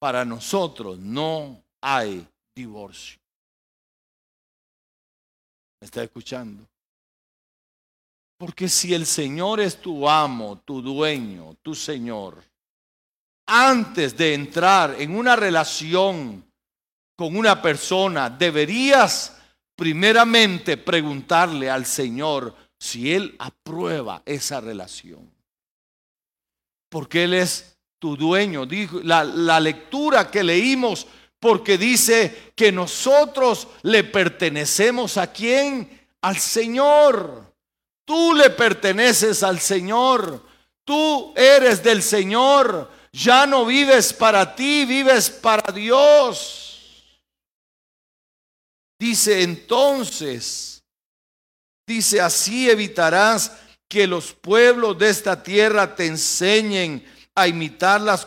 Para 0.00 0.24
nosotros 0.24 0.98
no 0.98 1.62
hay 1.80 2.26
divorcio. 2.54 3.18
¿Me 5.80 5.86
está 5.86 6.02
escuchando? 6.02 6.66
Porque 8.38 8.68
si 8.68 8.92
el 8.92 9.06
Señor 9.06 9.60
es 9.60 9.80
tu 9.80 10.08
amo, 10.08 10.60
tu 10.64 10.82
dueño, 10.82 11.56
tu 11.62 11.74
Señor, 11.74 12.44
antes 13.46 14.16
de 14.16 14.34
entrar 14.34 14.96
en 14.98 15.16
una 15.16 15.36
relación 15.36 16.44
con 17.16 17.36
una 17.36 17.62
persona, 17.62 18.28
deberías 18.28 19.38
primeramente 19.74 20.76
preguntarle 20.76 21.70
al 21.70 21.86
Señor 21.86 22.54
si 22.78 23.12
Él 23.12 23.34
aprueba 23.38 24.22
esa 24.26 24.60
relación. 24.60 25.30
Porque 26.90 27.24
Él 27.24 27.34
es 27.34 27.78
tu 27.98 28.16
dueño. 28.16 28.66
Dijo, 28.66 29.00
la, 29.02 29.24
la 29.24 29.58
lectura 29.60 30.30
que 30.30 30.44
leímos, 30.44 31.06
porque 31.40 31.78
dice 31.78 32.52
que 32.54 32.70
nosotros 32.70 33.68
le 33.82 34.04
pertenecemos 34.04 35.16
a 35.16 35.32
quién? 35.32 36.08
Al 36.20 36.36
Señor. 36.36 37.55
Tú 38.06 38.32
le 38.32 38.48
perteneces 38.50 39.42
al 39.42 39.60
Señor. 39.60 40.42
Tú 40.84 41.34
eres 41.36 41.82
del 41.82 42.02
Señor. 42.02 42.90
Ya 43.12 43.46
no 43.46 43.66
vives 43.66 44.12
para 44.12 44.54
ti, 44.54 44.84
vives 44.84 45.28
para 45.28 45.72
Dios. 45.72 46.66
Dice 48.98 49.42
entonces, 49.42 50.82
dice 51.86 52.20
así 52.20 52.70
evitarás 52.70 53.52
que 53.88 54.06
los 54.06 54.32
pueblos 54.32 54.98
de 54.98 55.10
esta 55.10 55.42
tierra 55.42 55.94
te 55.94 56.06
enseñen 56.06 57.04
a 57.34 57.46
imitar 57.46 58.00
las 58.00 58.26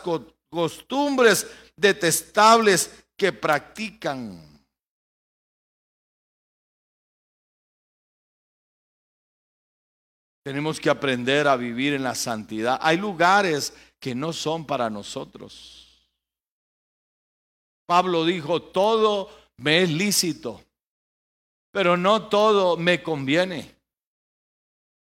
costumbres 0.50 1.46
detestables 1.76 2.90
que 3.16 3.32
practican. 3.32 4.49
Tenemos 10.42 10.80
que 10.80 10.88
aprender 10.88 11.46
a 11.46 11.56
vivir 11.56 11.92
en 11.92 12.02
la 12.02 12.14
santidad. 12.14 12.78
Hay 12.82 12.96
lugares 12.96 13.74
que 13.98 14.14
no 14.14 14.32
son 14.32 14.64
para 14.64 14.88
nosotros. 14.88 16.08
Pablo 17.86 18.24
dijo, 18.24 18.62
todo 18.62 19.30
me 19.56 19.82
es 19.82 19.90
lícito, 19.90 20.62
pero 21.70 21.96
no 21.96 22.28
todo 22.28 22.76
me 22.76 23.02
conviene. 23.02 23.74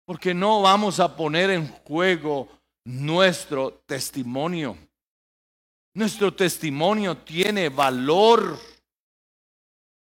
Porque 0.05 0.35
no 0.35 0.63
vamos 0.63 1.01
a 1.01 1.17
poner 1.17 1.51
en 1.51 1.67
juego 1.69 2.49
nuestro 2.85 3.83
testimonio. 3.87 4.79
Nuestro 5.95 6.33
testimonio 6.33 7.17
tiene 7.17 7.69
valor. 7.69 8.57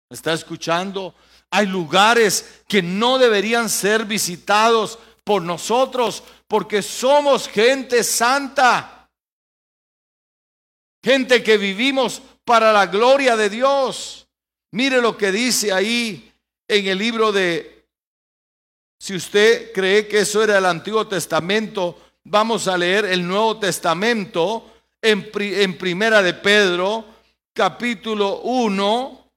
¿Me 0.08 0.14
está 0.14 0.34
escuchando? 0.34 1.14
Hay 1.50 1.66
lugares 1.66 2.62
que 2.68 2.82
no 2.82 3.18
deberían 3.18 3.68
ser 3.68 4.04
visitados 4.04 4.98
por 5.26 5.42
nosotros, 5.42 6.22
porque 6.46 6.82
somos 6.82 7.48
gente 7.48 8.04
santa, 8.04 9.10
gente 11.02 11.42
que 11.42 11.58
vivimos 11.58 12.22
para 12.44 12.72
la 12.72 12.86
gloria 12.86 13.36
de 13.36 13.50
Dios. 13.50 14.28
Mire 14.70 15.00
lo 15.02 15.16
que 15.16 15.32
dice 15.32 15.72
ahí 15.72 16.32
en 16.68 16.86
el 16.86 16.98
libro 16.98 17.32
de, 17.32 17.88
si 19.00 19.16
usted 19.16 19.72
cree 19.72 20.06
que 20.06 20.20
eso 20.20 20.44
era 20.44 20.58
el 20.58 20.64
Antiguo 20.64 21.08
Testamento, 21.08 22.00
vamos 22.22 22.68
a 22.68 22.78
leer 22.78 23.06
el 23.06 23.26
Nuevo 23.26 23.58
Testamento 23.58 24.74
en, 25.02 25.28
en 25.34 25.76
Primera 25.76 26.22
de 26.22 26.34
Pedro, 26.34 27.04
capítulo 27.52 28.42
1, 28.42 29.32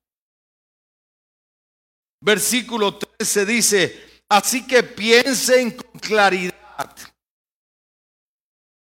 versículo 2.21 2.95
13 2.95 3.45
dice, 3.47 4.08
Así 4.29 4.65
que 4.67 4.83
piensen 4.83 5.71
con 5.71 5.99
claridad 5.99 6.95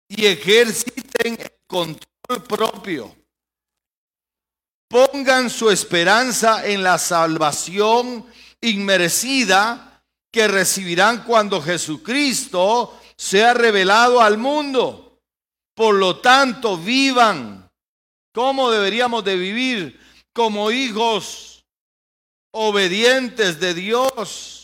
y 0.08 0.28
ejerciten 0.28 1.40
el 1.40 1.52
control 1.66 2.44
propio. 2.48 3.16
Pongan 4.88 5.50
su 5.50 5.72
esperanza 5.72 6.68
en 6.68 6.84
la 6.84 7.00
salvación 7.00 8.28
inmerecida 8.62 10.04
que 10.32 10.48
recibirán 10.48 11.24
cuando 11.24 11.60
Jesucristo 11.62 13.00
sea 13.18 13.56
revelado 13.56 14.22
al 14.22 14.38
mundo. 14.38 15.20
Por 15.74 15.96
lo 15.96 16.20
tanto, 16.20 16.78
vivan 16.78 17.72
como 18.32 18.70
deberíamos 18.70 19.24
de 19.24 19.36
vivir 19.36 20.00
como 20.32 20.70
hijos 20.72 21.66
obedientes 22.52 23.60
de 23.60 23.74
Dios 23.74 24.63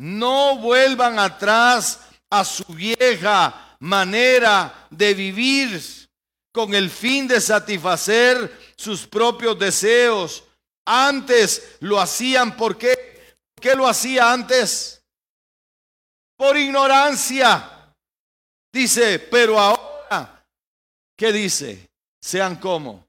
no 0.00 0.56
vuelvan 0.56 1.18
atrás 1.18 2.00
a 2.30 2.42
su 2.42 2.64
vieja 2.72 3.76
manera 3.80 4.86
de 4.88 5.12
vivir 5.12 6.08
con 6.50 6.74
el 6.74 6.88
fin 6.88 7.28
de 7.28 7.38
satisfacer 7.38 8.72
sus 8.76 9.06
propios 9.06 9.58
deseos. 9.58 10.42
Antes 10.86 11.76
lo 11.80 12.00
hacían, 12.00 12.56
¿por 12.56 12.78
qué? 12.78 13.36
¿Por 13.54 13.62
qué 13.62 13.76
lo 13.76 13.86
hacía 13.86 14.32
antes? 14.32 15.04
Por 16.34 16.56
ignorancia. 16.56 17.94
Dice, 18.72 19.18
pero 19.18 19.60
ahora, 19.60 20.46
¿qué 21.14 21.30
dice? 21.30 21.90
Sean 22.18 22.56
como. 22.56 23.06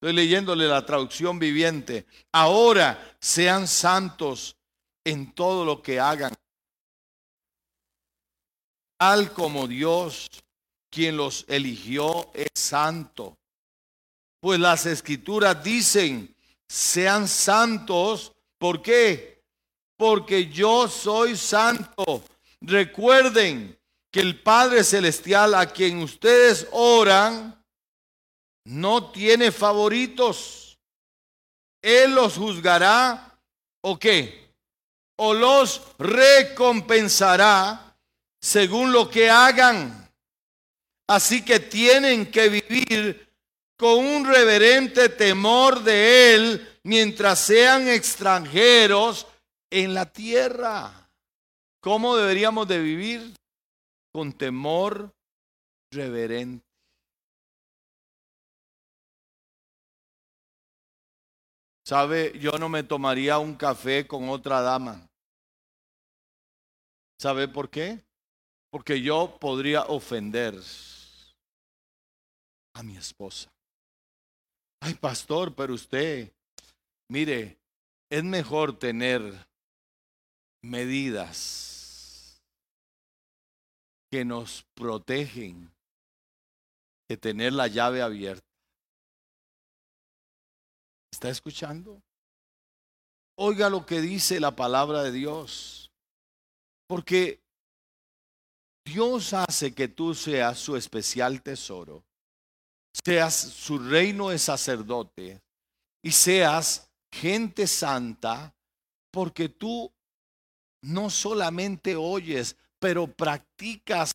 Estoy 0.00 0.14
leyéndole 0.14 0.66
la 0.66 0.84
traducción 0.84 1.38
viviente. 1.38 2.06
Ahora 2.32 3.16
sean 3.20 3.68
santos 3.68 4.56
en 5.04 5.32
todo 5.32 5.64
lo 5.64 5.82
que 5.82 5.98
hagan, 5.98 6.32
tal 8.98 9.32
como 9.32 9.66
Dios 9.66 10.28
quien 10.90 11.16
los 11.16 11.44
eligió 11.48 12.30
es 12.34 12.50
santo. 12.54 13.36
Pues 14.40 14.60
las 14.60 14.86
escrituras 14.86 15.62
dicen, 15.64 16.34
sean 16.68 17.26
santos. 17.26 18.32
¿Por 18.58 18.82
qué? 18.82 19.42
Porque 19.96 20.48
yo 20.48 20.88
soy 20.88 21.36
santo. 21.36 22.22
Recuerden 22.60 23.78
que 24.10 24.20
el 24.20 24.42
Padre 24.42 24.84
Celestial 24.84 25.54
a 25.54 25.66
quien 25.66 25.98
ustedes 25.98 26.68
oran 26.72 27.62
no 28.64 29.10
tiene 29.10 29.50
favoritos. 29.50 30.78
Él 31.80 32.14
los 32.14 32.36
juzgará 32.36 33.38
o 33.80 33.98
qué? 33.98 34.41
O 35.24 35.34
los 35.34 35.80
recompensará 36.00 37.96
según 38.40 38.90
lo 38.90 39.08
que 39.08 39.30
hagan. 39.30 40.10
Así 41.06 41.44
que 41.44 41.60
tienen 41.60 42.28
que 42.28 42.48
vivir 42.48 43.28
con 43.76 44.04
un 44.04 44.26
reverente 44.26 45.08
temor 45.10 45.84
de 45.84 46.34
Él 46.34 46.78
mientras 46.82 47.38
sean 47.38 47.86
extranjeros 47.86 49.28
en 49.70 49.94
la 49.94 50.06
tierra. 50.06 51.08
¿Cómo 51.80 52.16
deberíamos 52.16 52.66
de 52.66 52.80
vivir? 52.80 53.32
Con 54.12 54.32
temor 54.32 55.14
reverente. 55.92 56.66
¿Sabe? 61.84 62.36
Yo 62.40 62.52
no 62.58 62.68
me 62.68 62.82
tomaría 62.82 63.38
un 63.38 63.54
café 63.54 64.04
con 64.04 64.28
otra 64.28 64.62
dama. 64.62 65.08
¿Sabe 67.22 67.46
por 67.46 67.70
qué? 67.70 68.04
Porque 68.72 69.00
yo 69.00 69.38
podría 69.38 69.82
ofender 69.82 70.60
a 72.74 72.82
mi 72.82 72.96
esposa. 72.96 73.48
Ay, 74.80 74.94
pastor, 74.94 75.54
pero 75.54 75.72
usted, 75.72 76.32
mire, 77.08 77.60
es 78.10 78.24
mejor 78.24 78.76
tener 78.76 79.22
medidas 80.64 82.42
que 84.10 84.24
nos 84.24 84.64
protegen 84.74 85.72
que 87.08 87.16
tener 87.16 87.52
la 87.52 87.68
llave 87.68 88.02
abierta. 88.02 88.50
¿Está 91.12 91.28
escuchando? 91.28 92.02
Oiga 93.38 93.70
lo 93.70 93.86
que 93.86 94.00
dice 94.00 94.40
la 94.40 94.56
palabra 94.56 95.04
de 95.04 95.12
Dios. 95.12 95.81
Porque 96.86 97.40
Dios 98.84 99.32
hace 99.32 99.74
que 99.74 99.88
tú 99.88 100.14
seas 100.14 100.58
su 100.58 100.76
especial 100.76 101.42
tesoro 101.42 102.04
seas 102.92 103.34
su 103.34 103.78
reino 103.78 104.28
de 104.28 104.38
sacerdote 104.38 105.42
y 106.02 106.12
seas 106.12 106.90
gente 107.10 107.66
santa, 107.66 108.54
porque 109.10 109.48
tú 109.48 109.92
no 110.82 111.10
solamente 111.10 111.96
oyes, 111.96 112.56
pero 112.78 113.06
practicas 113.06 114.12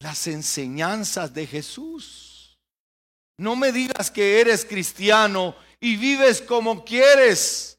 las 0.00 0.26
enseñanzas 0.26 1.32
de 1.32 1.46
Jesús. 1.46 2.58
No 3.38 3.56
me 3.56 3.72
digas 3.72 4.10
que 4.10 4.40
eres 4.40 4.64
cristiano 4.64 5.56
y 5.80 5.96
vives 5.96 6.42
como 6.42 6.84
quieres, 6.84 7.78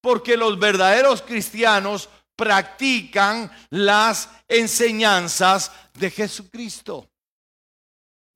porque 0.00 0.36
los 0.36 0.58
verdaderos 0.58 1.22
cristianos 1.22 2.08
practican 2.36 3.50
las 3.70 4.28
enseñanzas 4.48 5.70
de 5.94 6.10
Jesucristo. 6.10 7.08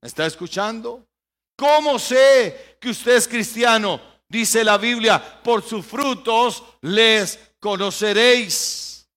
¿Me 0.01 0.07
está 0.07 0.25
escuchando? 0.25 1.05
¿Cómo 1.55 1.97
sé 1.97 2.77
que 2.79 2.89
usted 2.89 3.15
es 3.15 3.27
cristiano? 3.27 3.99
Dice 4.29 4.63
la 4.63 4.77
Biblia, 4.77 5.41
por 5.41 5.63
sus 5.63 5.85
frutos 5.85 6.63
les 6.81 7.39
conoceréis. 7.59 9.07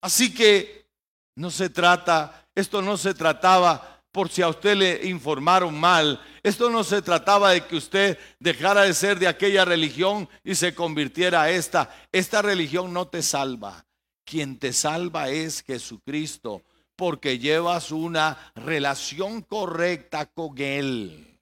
Así 0.00 0.32
que 0.34 0.88
no 1.36 1.50
se 1.50 1.70
trata, 1.70 2.48
esto 2.54 2.80
no 2.82 2.96
se 2.96 3.14
trataba 3.14 3.95
por 4.16 4.30
si 4.30 4.40
a 4.40 4.48
usted 4.48 4.76
le 4.76 5.06
informaron 5.06 5.78
mal. 5.78 6.18
Esto 6.42 6.70
no 6.70 6.82
se 6.84 7.02
trataba 7.02 7.50
de 7.50 7.66
que 7.66 7.76
usted 7.76 8.18
dejara 8.40 8.84
de 8.84 8.94
ser 8.94 9.18
de 9.18 9.28
aquella 9.28 9.66
religión 9.66 10.26
y 10.42 10.54
se 10.54 10.74
convirtiera 10.74 11.42
a 11.42 11.50
esta. 11.50 11.94
Esta 12.10 12.40
religión 12.40 12.94
no 12.94 13.08
te 13.08 13.22
salva. 13.22 13.84
Quien 14.24 14.58
te 14.58 14.72
salva 14.72 15.28
es 15.28 15.62
Jesucristo 15.62 16.62
porque 16.96 17.38
llevas 17.38 17.92
una 17.92 18.52
relación 18.54 19.42
correcta 19.42 20.24
con 20.24 20.56
Él. 20.56 21.38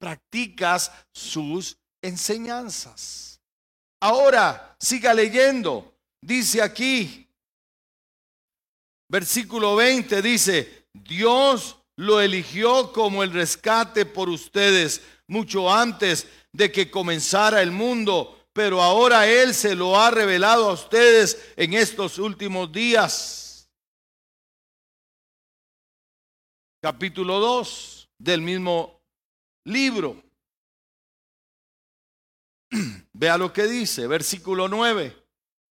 Practicas 0.00 0.90
sus 1.12 1.78
enseñanzas. 2.02 3.40
Ahora, 4.00 4.74
siga 4.80 5.14
leyendo. 5.14 5.94
Dice 6.20 6.60
aquí, 6.60 7.28
versículo 9.08 9.76
20, 9.76 10.20
dice, 10.20 10.81
Dios 10.92 11.76
lo 11.96 12.20
eligió 12.20 12.92
como 12.92 13.22
el 13.22 13.32
rescate 13.32 14.06
por 14.06 14.28
ustedes 14.28 15.02
mucho 15.26 15.72
antes 15.72 16.26
de 16.52 16.70
que 16.70 16.90
comenzara 16.90 17.62
el 17.62 17.70
mundo, 17.70 18.46
pero 18.52 18.82
ahora 18.82 19.26
Él 19.26 19.54
se 19.54 19.74
lo 19.74 19.98
ha 19.98 20.10
revelado 20.10 20.68
a 20.68 20.74
ustedes 20.74 21.52
en 21.56 21.74
estos 21.74 22.18
últimos 22.18 22.70
días. 22.72 23.42
capítulo 26.82 27.38
2 27.38 28.10
del 28.18 28.42
mismo 28.42 29.00
libro. 29.64 30.20
Vea 33.12 33.38
lo 33.38 33.52
que 33.52 33.68
dice, 33.68 34.08
versículo 34.08 34.66
9. 34.66 35.16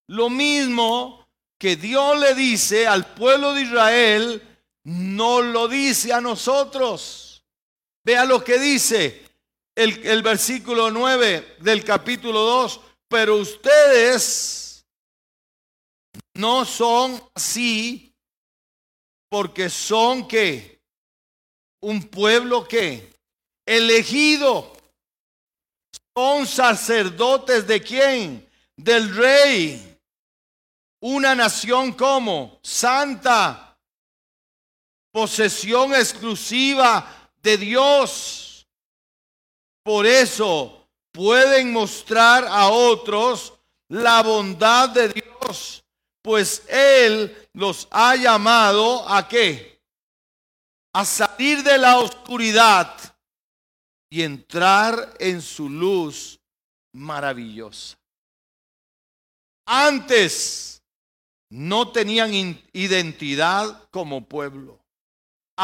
Lo 0.08 0.30
mismo 0.30 1.28
que 1.60 1.76
Dios 1.76 2.18
le 2.18 2.34
dice 2.34 2.88
al 2.88 3.14
pueblo 3.14 3.54
de 3.54 3.62
Israel, 3.64 4.51
no 4.84 5.42
lo 5.42 5.68
dice 5.68 6.14
a 6.14 6.22
nosotros. 6.22 7.44
Vea 8.04 8.26
lo 8.26 8.44
que 8.44 8.58
dice 8.60 9.24
el, 9.76 10.24
versículo 10.24 10.90
9 10.90 11.58
del 11.60 11.84
capítulo 11.84 12.42
2. 12.42 12.82
Pero 13.08 13.38
ustedes 13.38 14.86
no 16.36 16.66
son 16.66 17.22
así 17.36 18.14
porque 19.30 19.70
son 19.70 20.28
que 20.28 20.82
un 21.82 22.04
pueblo 22.04 22.68
que 22.68 23.14
elegido. 23.66 24.74
Son 26.16 26.46
sacerdotes 26.46 27.66
de 27.68 27.82
quién? 27.82 28.50
Del 28.76 29.16
rey. 29.16 29.98
Una 31.02 31.36
nación 31.36 31.94
como 31.94 32.60
santa. 32.62 33.71
Posesión 35.12 35.94
exclusiva 35.94 37.30
de 37.42 37.58
Dios. 37.58 38.68
Por 39.84 40.06
eso 40.06 40.88
pueden 41.12 41.74
mostrar 41.74 42.46
a 42.48 42.70
otros 42.70 43.54
la 43.90 44.24
bondad 44.24 44.90
de 44.90 45.10
Dios, 45.10 45.84
pues 46.22 46.64
Él 46.68 47.50
los 47.54 47.88
ha 47.92 48.16
llamado 48.16 49.08
a 49.10 49.28
qué? 49.28 49.72
a 50.94 51.06
salir 51.06 51.64
de 51.64 51.78
la 51.78 51.98
oscuridad 52.00 52.98
y 54.10 54.24
entrar 54.24 55.16
en 55.20 55.42
su 55.42 55.70
luz 55.70 56.40
maravillosa. 56.94 57.98
Antes 59.66 60.84
no 61.50 61.92
tenían 61.92 62.34
identidad 62.74 63.90
como 63.90 64.26
pueblo. 64.26 64.81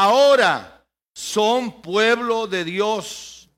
Ahora 0.00 0.86
son 1.12 1.82
pueblo 1.82 2.46
de 2.46 2.62
Dios. 2.62 3.50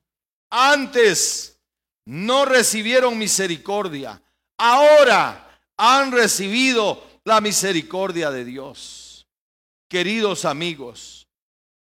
Antes 0.49 1.61
no 2.05 2.45
recibieron 2.45 3.15
misericordia. 3.15 4.19
Ahora 4.57 5.61
han 5.77 6.11
recibido 6.11 7.07
la 7.25 7.41
misericordia 7.41 8.31
de 8.31 8.43
Dios. 8.43 9.27
Queridos 9.87 10.43
amigos, 10.45 11.27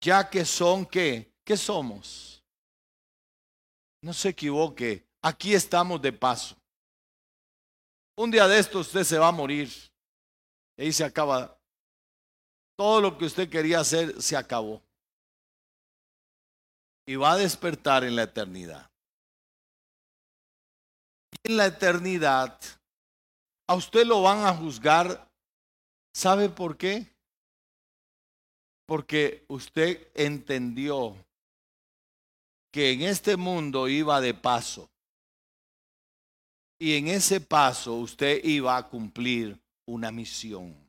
ya 0.00 0.30
que 0.30 0.44
son 0.44 0.86
qué, 0.86 1.34
¿qué 1.42 1.56
somos? 1.56 2.40
No 4.02 4.12
se 4.12 4.28
equivoque, 4.28 5.04
aquí 5.20 5.52
estamos 5.52 6.00
de 6.00 6.12
paso. 6.12 6.56
Un 8.14 8.30
día 8.30 8.46
de 8.46 8.60
esto 8.60 8.78
usted 8.78 9.02
se 9.02 9.18
va 9.18 9.26
a 9.26 9.32
morir. 9.32 9.68
Y 10.76 10.92
se 10.92 11.02
acaba. 11.02 11.58
Todo 12.76 13.00
lo 13.00 13.16
que 13.16 13.26
usted 13.26 13.48
quería 13.48 13.80
hacer 13.80 14.20
se 14.20 14.36
acabó. 14.36 14.82
Y 17.06 17.16
va 17.16 17.32
a 17.32 17.36
despertar 17.36 18.04
en 18.04 18.16
la 18.16 18.24
eternidad. 18.24 18.90
Y 21.32 21.50
en 21.50 21.56
la 21.56 21.66
eternidad, 21.66 22.58
a 23.68 23.74
usted 23.74 24.06
lo 24.06 24.22
van 24.22 24.44
a 24.46 24.54
juzgar. 24.54 25.28
¿Sabe 26.12 26.48
por 26.48 26.76
qué? 26.76 27.06
Porque 28.86 29.44
usted 29.48 30.08
entendió 30.14 31.16
que 32.72 32.92
en 32.92 33.02
este 33.02 33.36
mundo 33.36 33.88
iba 33.88 34.20
de 34.20 34.34
paso. 34.34 34.90
Y 36.78 36.96
en 36.96 37.08
ese 37.08 37.40
paso 37.40 37.94
usted 37.94 38.42
iba 38.44 38.76
a 38.76 38.88
cumplir 38.88 39.58
una 39.86 40.10
misión. 40.10 40.83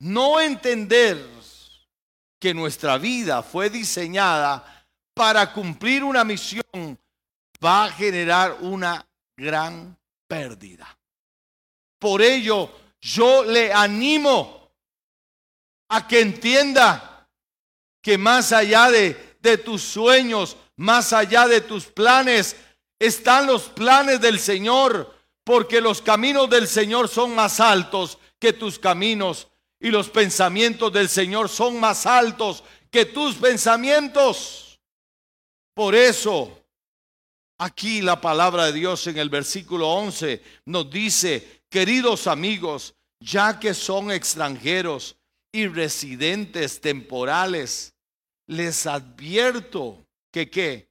No 0.00 0.40
entender 0.40 1.38
que 2.38 2.54
nuestra 2.54 2.98
vida 2.98 3.42
fue 3.42 3.68
diseñada 3.68 4.86
para 5.14 5.52
cumplir 5.52 6.04
una 6.04 6.22
misión 6.22 6.98
va 7.62 7.86
a 7.86 7.90
generar 7.90 8.58
una 8.60 9.04
gran 9.36 9.98
pérdida. 10.28 10.96
Por 11.98 12.22
ello, 12.22 12.70
yo 13.00 13.42
le 13.44 13.72
animo 13.72 14.70
a 15.88 16.06
que 16.06 16.20
entienda 16.20 17.28
que 18.00 18.16
más 18.16 18.52
allá 18.52 18.90
de, 18.90 19.36
de 19.40 19.58
tus 19.58 19.82
sueños, 19.82 20.56
más 20.76 21.12
allá 21.12 21.48
de 21.48 21.60
tus 21.60 21.86
planes, 21.86 22.54
están 23.00 23.46
los 23.46 23.64
planes 23.64 24.20
del 24.20 24.38
Señor, 24.38 25.12
porque 25.42 25.80
los 25.80 26.00
caminos 26.00 26.48
del 26.48 26.68
Señor 26.68 27.08
son 27.08 27.34
más 27.34 27.58
altos 27.58 28.18
que 28.38 28.52
tus 28.52 28.78
caminos 28.78 29.47
y 29.80 29.90
los 29.90 30.08
pensamientos 30.10 30.92
del 30.92 31.08
Señor 31.08 31.48
son 31.48 31.78
más 31.78 32.06
altos 32.06 32.64
que 32.90 33.04
tus 33.04 33.36
pensamientos. 33.36 34.80
Por 35.74 35.94
eso, 35.94 36.64
aquí 37.58 38.02
la 38.02 38.20
palabra 38.20 38.66
de 38.66 38.72
Dios 38.72 39.06
en 39.06 39.18
el 39.18 39.28
versículo 39.28 39.88
11 39.88 40.42
nos 40.66 40.90
dice, 40.90 41.62
queridos 41.68 42.26
amigos, 42.26 42.94
ya 43.20 43.58
que 43.60 43.74
son 43.74 44.10
extranjeros 44.10 45.16
y 45.52 45.66
residentes 45.66 46.80
temporales, 46.80 47.94
les 48.46 48.86
advierto 48.86 50.04
que 50.32 50.50
qué, 50.50 50.88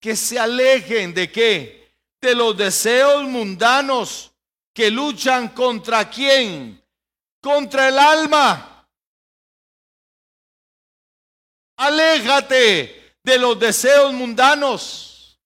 que 0.00 0.16
se 0.16 0.38
alejen 0.38 1.12
de 1.12 1.30
qué, 1.30 1.86
de 2.20 2.34
los 2.34 2.56
deseos 2.56 3.24
mundanos 3.24 4.32
que 4.72 4.90
luchan 4.90 5.48
contra 5.48 6.08
quién, 6.08 6.82
contra 7.40 7.88
el 7.88 7.98
alma. 7.98 8.88
Aléjate 11.76 13.16
de 13.22 13.38
los 13.38 13.58
deseos 13.58 14.12
mundanos. 14.12 15.38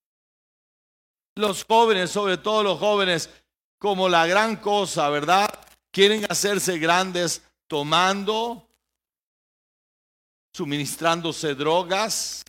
Los 1.35 1.65
jóvenes, 1.65 2.11
sobre 2.11 2.37
todo 2.37 2.63
los 2.63 2.79
jóvenes, 2.79 3.29
como 3.79 4.07
la 4.07 4.25
gran 4.27 4.55
cosa, 4.55 5.09
¿verdad? 5.09 5.49
Quieren 5.91 6.25
hacerse 6.29 6.77
grandes 6.77 7.41
tomando, 7.67 8.67
suministrándose 10.53 11.55
drogas, 11.55 12.43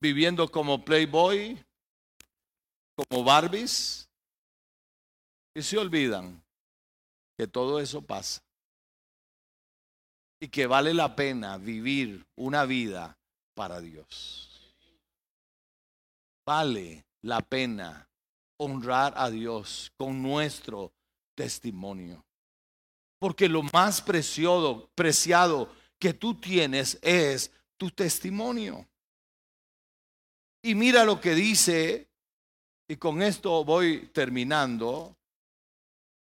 viviendo 0.00 0.50
como 0.50 0.84
playboy, 0.84 1.58
como 2.96 3.24
Barbies, 3.24 4.08
y 5.54 5.62
se 5.62 5.78
olvidan 5.78 6.43
que 7.36 7.46
todo 7.46 7.80
eso 7.80 8.02
pasa 8.02 8.42
y 10.40 10.48
que 10.48 10.66
vale 10.66 10.92
la 10.92 11.16
pena 11.16 11.56
vivir 11.56 12.26
una 12.36 12.64
vida 12.64 13.16
para 13.54 13.80
Dios. 13.80 14.74
Vale 16.46 17.06
la 17.22 17.40
pena 17.40 18.06
honrar 18.58 19.14
a 19.16 19.30
Dios 19.30 19.90
con 19.96 20.22
nuestro 20.22 20.92
testimonio. 21.34 22.24
Porque 23.18 23.48
lo 23.48 23.62
más 23.62 24.02
preciado, 24.02 24.90
preciado 24.94 25.72
que 25.98 26.12
tú 26.12 26.34
tienes 26.34 26.98
es 27.00 27.50
tu 27.78 27.90
testimonio. 27.90 28.86
Y 30.62 30.74
mira 30.74 31.04
lo 31.04 31.20
que 31.20 31.34
dice, 31.34 32.08
y 32.86 32.96
con 32.96 33.22
esto 33.22 33.64
voy 33.64 34.08
terminando, 34.12 35.16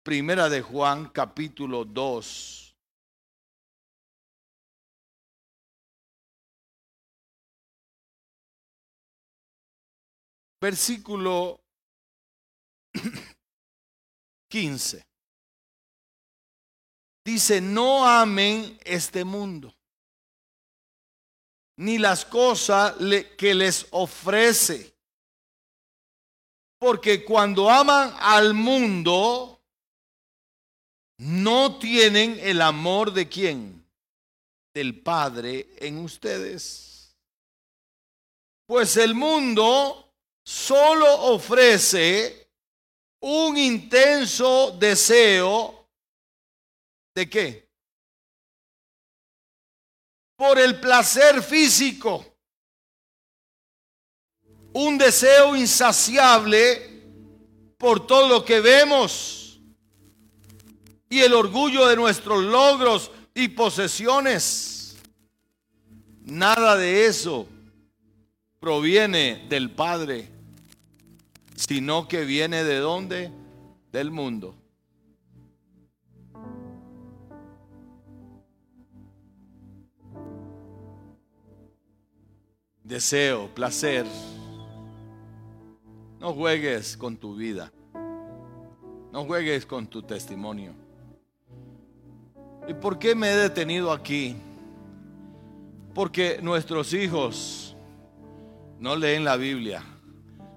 Primera 0.03 0.47
de 0.49 0.61
Juan 0.61 1.09
capítulo 1.09 1.83
2. 1.83 2.75
Versículo 10.61 11.61
15. 14.49 15.05
Dice, 17.25 17.61
no 17.61 18.07
amen 18.07 18.79
este 18.83 19.23
mundo, 19.23 19.75
ni 21.77 21.97
las 21.97 22.25
cosas 22.25 22.95
que 23.37 23.53
les 23.53 23.87
ofrece. 23.91 24.95
Porque 26.79 27.23
cuando 27.25 27.69
aman 27.69 28.13
al 28.19 28.53
mundo, 28.53 29.58
no 31.19 31.77
tienen 31.79 32.39
el 32.41 32.61
amor 32.61 33.11
de 33.11 33.27
quién? 33.27 33.85
Del 34.73 35.01
Padre 35.01 35.67
en 35.77 35.97
ustedes. 35.97 37.13
Pues 38.65 38.95
el 38.97 39.13
mundo 39.13 40.13
solo 40.43 41.23
ofrece 41.23 42.49
un 43.21 43.57
intenso 43.57 44.71
deseo 44.79 45.89
de 47.13 47.29
qué? 47.29 47.69
Por 50.37 50.57
el 50.57 50.79
placer 50.79 51.43
físico. 51.43 52.25
Un 54.71 54.97
deseo 54.97 55.55
insaciable 55.57 57.03
por 57.77 58.07
todo 58.07 58.29
lo 58.29 58.45
que 58.45 58.61
vemos 58.61 59.38
y 61.09 61.19
el 61.19 61.33
orgullo 61.33 61.87
de 61.87 61.95
nuestros 61.95 62.43
logros 62.43 63.11
y 63.33 63.47
posesiones. 63.49 64.97
Nada 66.23 66.77
de 66.77 67.07
eso 67.07 67.47
proviene 68.59 69.47
del 69.49 69.71
Padre, 69.71 70.29
sino 71.55 72.07
que 72.07 72.23
viene 72.25 72.63
de 72.63 72.77
dónde? 72.77 73.31
Del 73.91 74.11
mundo. 74.11 74.55
Deseo, 82.83 83.47
placer. 83.53 84.05
No 86.19 86.33
juegues 86.33 86.97
con 86.97 87.17
tu 87.17 87.35
vida. 87.35 87.71
No 89.11 89.25
juegues 89.25 89.65
con 89.65 89.87
tu 89.87 90.03
testimonio. 90.03 90.88
¿Y 92.69 92.75
por 92.75 92.99
qué 92.99 93.15
me 93.15 93.31
he 93.31 93.35
detenido 93.35 93.91
aquí? 93.91 94.35
Porque 95.95 96.37
nuestros 96.43 96.93
hijos 96.93 97.75
no 98.77 98.95
leen 98.95 99.23
la 99.23 99.37
Biblia, 99.37 99.83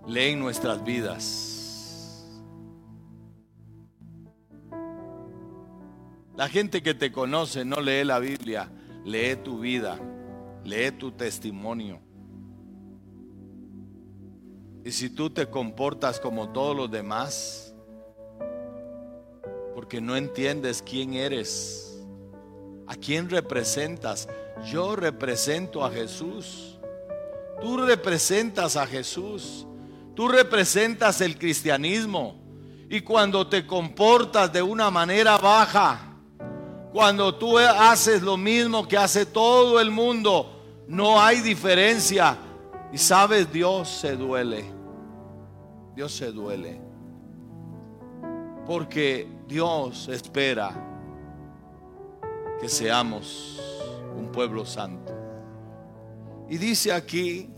leen 0.07 0.39
nuestras 0.39 0.85
vidas. 0.85 2.29
La 6.37 6.51
gente 6.51 6.83
que 6.83 6.93
te 6.93 7.11
conoce 7.11 7.65
no 7.65 7.81
lee 7.81 8.05
la 8.05 8.19
Biblia, 8.19 8.71
lee 9.07 9.37
tu 9.37 9.61
vida, 9.61 9.99
lee 10.65 10.91
tu 10.91 11.13
testimonio. 11.13 11.99
Y 14.85 14.93
si 14.93 15.09
tú 15.09 15.31
te 15.31 15.47
comportas 15.49 16.21
como 16.21 16.51
todos 16.51 16.77
los 16.77 16.91
demás, 16.91 17.75
porque 19.75 20.03
no 20.03 20.15
entiendes 20.15 20.83
quién 20.83 21.15
eres, 21.15 21.92
¿A 22.87 22.97
quién 22.97 23.31
representas? 23.31 24.29
Yo 24.71 24.97
represento 24.97 25.85
a 25.85 25.91
Jesús. 25.91 26.79
Tú 27.61 27.77
representas 27.79 28.77
a 28.77 28.87
Jesús. 28.87 29.67
Tú 30.15 30.29
representas 30.29 31.21
el 31.21 31.39
cristianismo. 31.39 32.41
Y 32.89 33.01
cuando 33.01 33.47
te 33.47 33.67
comportas 33.67 34.53
de 34.53 34.61
una 34.61 34.91
manera 34.91 35.39
baja, 35.39 36.17
cuando 36.93 37.35
tú 37.35 37.59
haces 37.59 38.21
lo 38.21 38.37
mismo 38.37 38.87
que 38.87 38.99
hace 38.99 39.25
todo 39.25 39.81
el 39.81 39.91
mundo, 39.91 40.85
no 40.87 41.21
hay 41.21 41.41
diferencia. 41.41 42.37
Y 42.93 42.99
sabes, 42.99 43.51
Dios 43.51 43.89
se 43.89 44.17
duele. 44.17 44.65
Dios 45.95 46.13
se 46.13 46.31
duele. 46.31 46.81
Porque 48.67 49.27
Dios 49.49 50.09
espera 50.09 50.92
que 52.63 52.69
seamos 52.69 53.61
un 54.17 54.31
pueblo 54.31 54.65
santo. 54.65 55.13
Y 56.49 56.59
dice 56.59 56.93
aquí, 56.93 57.51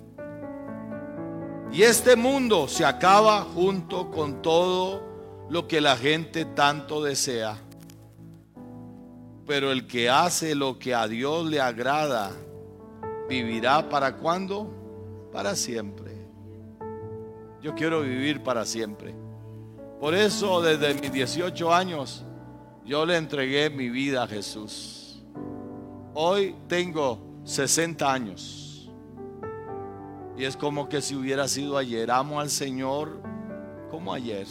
y 1.71 1.83
este 1.83 2.17
mundo 2.17 2.69
se 2.69 2.87
acaba 2.87 3.43
junto 3.43 4.11
con 4.11 4.41
todo 4.41 5.03
lo 5.51 5.69
que 5.69 5.83
la 5.83 5.99
gente 5.99 6.47
tanto 6.47 7.03
desea. 7.03 7.59
Pero 9.47 9.73
el 9.73 9.87
que 9.87 10.09
hace 10.09 10.55
lo 10.55 10.79
que 10.79 10.95
a 10.95 11.07
Dios 11.07 11.45
le 11.45 11.61
agrada, 11.61 12.31
vivirá 13.29 13.91
para 13.91 14.17
cuándo? 14.17 14.73
Para 15.31 15.55
siempre. 15.55 16.17
Yo 17.61 17.75
quiero 17.75 18.01
vivir 18.01 18.43
para 18.43 18.65
siempre. 18.65 19.15
Por 20.01 20.15
eso 20.15 20.63
desde 20.63 20.95
mis 20.95 21.13
18 21.13 21.75
años 21.75 22.25
yo 22.85 23.07
le 23.07 23.17
entregué 23.17 23.71
mi 23.71 23.89
vida 23.89 24.25
a 24.25 24.27
Jesús. 24.27 25.23
Hoy 26.15 26.55
tengo 26.69 27.19
60 27.45 28.13
años. 28.13 28.91
Y 30.37 30.45
es 30.45 30.57
como 30.57 30.89
que 30.89 31.01
si 31.01 31.15
hubiera 31.15 31.49
sido 31.49 31.79
ayer. 31.79 32.11
Amo 32.11 32.41
al 32.41 32.51
Señor 32.51 33.21
como 33.91 34.13
ayer. 34.13 34.47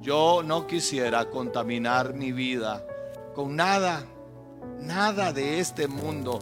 Yo 0.00 0.42
no 0.44 0.66
quisiera 0.66 1.28
contaminar 1.30 2.14
mi 2.14 2.32
vida 2.32 2.84
con 3.34 3.54
nada, 3.54 4.04
nada 4.80 5.32
de 5.32 5.60
este 5.60 5.86
mundo. 5.86 6.40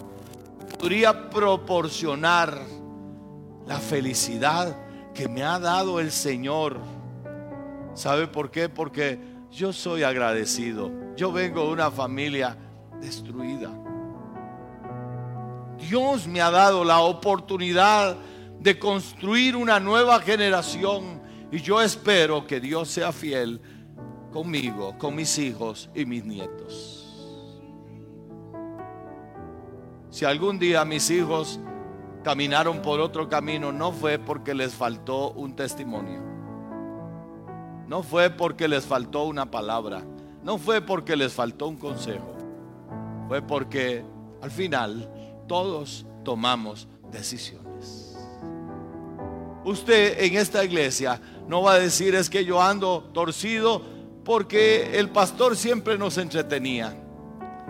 Podría 0.79 1.29
proporcionar 1.31 2.59
la 3.67 3.79
felicidad 3.79 4.77
que 5.13 5.29
me 5.29 5.43
ha 5.43 5.59
dado 5.59 6.01
el 6.01 6.11
Señor. 6.11 6.79
¿Sabe 7.95 8.27
por 8.27 8.51
qué? 8.51 8.69
Porque 8.69 9.30
yo 9.51 9.73
soy 9.73 10.03
agradecido. 10.03 10.91
Yo 11.17 11.33
vengo 11.33 11.65
de 11.67 11.73
una 11.73 11.91
familia 11.91 12.57
destruida. 13.01 13.71
Dios 15.79 16.27
me 16.27 16.41
ha 16.41 16.51
dado 16.51 16.85
la 16.85 17.01
oportunidad 17.01 18.17
de 18.61 18.79
construir 18.79 19.57
una 19.57 19.81
nueva 19.81 20.21
generación 20.21 21.21
y 21.51 21.61
yo 21.61 21.81
espero 21.81 22.47
que 22.47 22.61
Dios 22.61 22.89
sea 22.89 23.13
fiel 23.13 23.61
conmigo, 24.31 24.97
con 24.99 25.15
mis 25.17 25.39
hijos 25.39 25.91
y 25.95 26.05
mis 26.05 26.25
nietos. 26.25 26.97
Si 30.11 30.25
algún 30.25 30.59
día 30.59 30.85
mis 30.85 31.11
hijos 31.11 31.59
caminaron 32.23 32.83
por 32.83 33.01
otro 33.01 33.29
camino, 33.29 33.73
no 33.73 33.93
fue 33.93 34.19
porque 34.19 34.55
les 34.55 34.75
faltó 34.75 35.33
un 35.33 35.57
testimonio. 35.57 36.30
No 37.91 38.05
fue 38.05 38.31
porque 38.31 38.69
les 38.69 38.87
faltó 38.87 39.25
una 39.25 39.51
palabra. 39.51 40.05
No 40.45 40.59
fue 40.59 40.81
porque 40.81 41.17
les 41.17 41.33
faltó 41.33 41.67
un 41.67 41.77
consejo. 41.77 42.37
Fue 43.27 43.43
porque 43.43 44.05
al 44.41 44.53
final 44.53 45.11
todos 45.49 46.07
tomamos 46.25 46.87
decisiones. 47.11 48.17
Usted 49.65 50.23
en 50.23 50.37
esta 50.37 50.65
iglesia 50.65 51.21
no 51.49 51.63
va 51.63 51.73
a 51.73 51.79
decir 51.81 52.15
es 52.15 52.31
que 52.31 52.45
yo 52.45 52.63
ando 52.63 53.11
torcido 53.13 53.83
porque 54.25 54.97
el 54.97 55.09
pastor 55.09 55.57
siempre 55.57 55.99
nos 55.99 56.17
entretenía, 56.17 56.97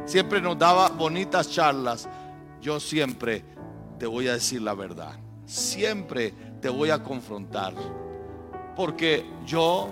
siempre 0.04 0.42
nos 0.42 0.59
daba 0.59 0.90
bonitas 0.90 1.50
charlas. 1.50 2.11
Yo 2.61 2.78
siempre 2.78 3.42
te 3.98 4.04
voy 4.04 4.28
a 4.28 4.35
decir 4.35 4.61
la 4.61 4.74
verdad, 4.74 5.14
siempre 5.46 6.35
te 6.61 6.68
voy 6.68 6.90
a 6.90 7.02
confrontar, 7.02 7.72
porque 8.76 9.24
yo 9.46 9.88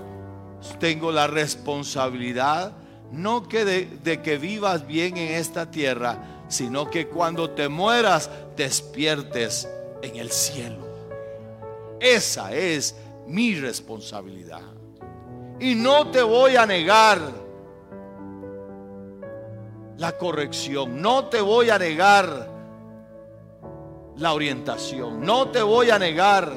tengo 0.78 1.12
la 1.12 1.26
responsabilidad 1.26 2.72
no 3.12 3.48
que 3.48 3.64
de, 3.64 3.86
de 4.02 4.22
que 4.22 4.36
vivas 4.38 4.86
bien 4.86 5.16
en 5.16 5.34
esta 5.34 5.70
tierra, 5.70 6.44
sino 6.48 6.90
que 6.90 7.08
cuando 7.08 7.50
te 7.50 7.68
mueras 7.68 8.30
despiertes 8.56 9.68
en 10.02 10.16
el 10.16 10.30
cielo. 10.30 10.86
Esa 12.00 12.52
es 12.54 12.94
mi 13.26 13.54
responsabilidad. 13.54 14.62
Y 15.60 15.74
no 15.74 16.10
te 16.10 16.22
voy 16.22 16.56
a 16.56 16.66
negar 16.66 17.20
la 19.96 20.16
corrección, 20.16 21.02
no 21.02 21.26
te 21.26 21.40
voy 21.40 21.70
a 21.70 21.78
negar 21.78 22.48
la 24.16 24.32
orientación, 24.32 25.20
no 25.20 25.48
te 25.48 25.60
voy 25.62 25.90
a 25.90 25.98
negar 25.98 26.52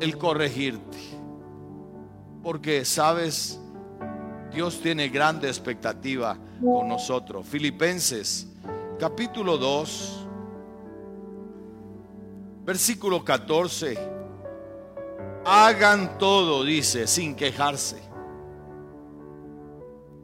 el 0.00 0.18
corregirte. 0.18 1.13
Porque, 2.44 2.84
sabes, 2.84 3.58
Dios 4.52 4.78
tiene 4.80 5.08
grande 5.08 5.48
expectativa 5.48 6.36
con 6.62 6.86
nosotros. 6.86 7.46
Filipenses 7.46 8.46
capítulo 9.00 9.56
2, 9.56 10.26
versículo 12.64 13.24
14. 13.24 13.98
Hagan 15.46 16.18
todo, 16.18 16.64
dice, 16.64 17.06
sin 17.06 17.34
quejarse 17.34 18.02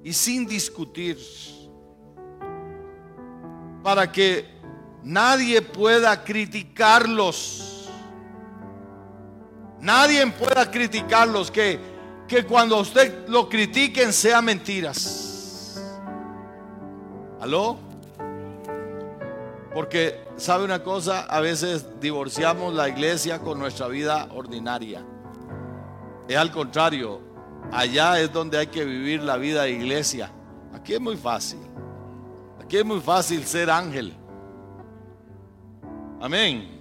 y 0.04 0.12
sin 0.12 0.46
discutir, 0.46 1.18
para 3.83 4.12
que 4.12 4.46
nadie 5.02 5.62
pueda 5.62 6.22
criticarlos. 6.22 7.66
Nadie 9.80 10.26
pueda 10.26 10.70
criticarlos, 10.70 11.50
que, 11.50 11.80
que 12.30 12.46
cuando 12.46 12.78
usted 12.78 13.26
lo 13.26 13.48
critiquen 13.48 14.12
sea 14.12 14.40
mentiras. 14.40 15.82
¿Aló? 17.40 17.76
Porque, 19.74 20.22
¿sabe 20.36 20.64
una 20.64 20.80
cosa? 20.84 21.22
A 21.22 21.40
veces 21.40 21.84
divorciamos 22.00 22.72
la 22.72 22.88
iglesia 22.88 23.40
con 23.40 23.58
nuestra 23.58 23.88
vida 23.88 24.28
ordinaria. 24.32 25.04
Es 26.28 26.36
al 26.36 26.52
contrario, 26.52 27.20
allá 27.72 28.20
es 28.20 28.32
donde 28.32 28.58
hay 28.58 28.68
que 28.68 28.84
vivir 28.84 29.24
la 29.24 29.36
vida 29.36 29.62
de 29.62 29.72
iglesia. 29.72 30.30
Aquí 30.72 30.94
es 30.94 31.00
muy 31.00 31.16
fácil. 31.16 31.58
Aquí 32.62 32.76
es 32.76 32.84
muy 32.84 33.00
fácil 33.00 33.44
ser 33.44 33.68
ángel. 33.68 34.14
Amén. 36.20 36.80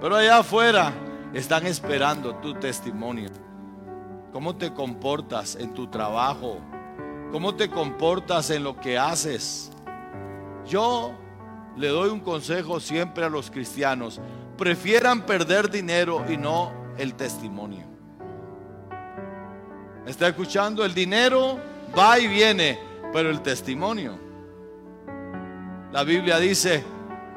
Pero 0.00 0.16
allá 0.16 0.38
afuera 0.38 0.92
están 1.32 1.66
esperando 1.66 2.34
tu 2.34 2.54
testimonio. 2.54 3.47
¿Cómo 4.38 4.54
te 4.54 4.72
comportas 4.72 5.56
en 5.56 5.74
tu 5.74 5.88
trabajo? 5.88 6.60
¿Cómo 7.32 7.56
te 7.56 7.68
comportas 7.68 8.50
en 8.50 8.62
lo 8.62 8.78
que 8.78 8.96
haces? 8.96 9.72
Yo 10.64 11.10
le 11.76 11.88
doy 11.88 12.10
un 12.10 12.20
consejo 12.20 12.78
siempre 12.78 13.24
a 13.24 13.30
los 13.30 13.50
cristianos. 13.50 14.20
Prefieran 14.56 15.26
perder 15.26 15.68
dinero 15.68 16.24
y 16.28 16.36
no 16.36 16.72
el 16.96 17.14
testimonio. 17.14 17.84
está 20.06 20.28
escuchando? 20.28 20.84
El 20.84 20.94
dinero 20.94 21.58
va 21.98 22.20
y 22.20 22.28
viene, 22.28 22.78
pero 23.12 23.30
el 23.30 23.40
testimonio. 23.40 24.20
La 25.90 26.04
Biblia 26.04 26.38
dice 26.38 26.84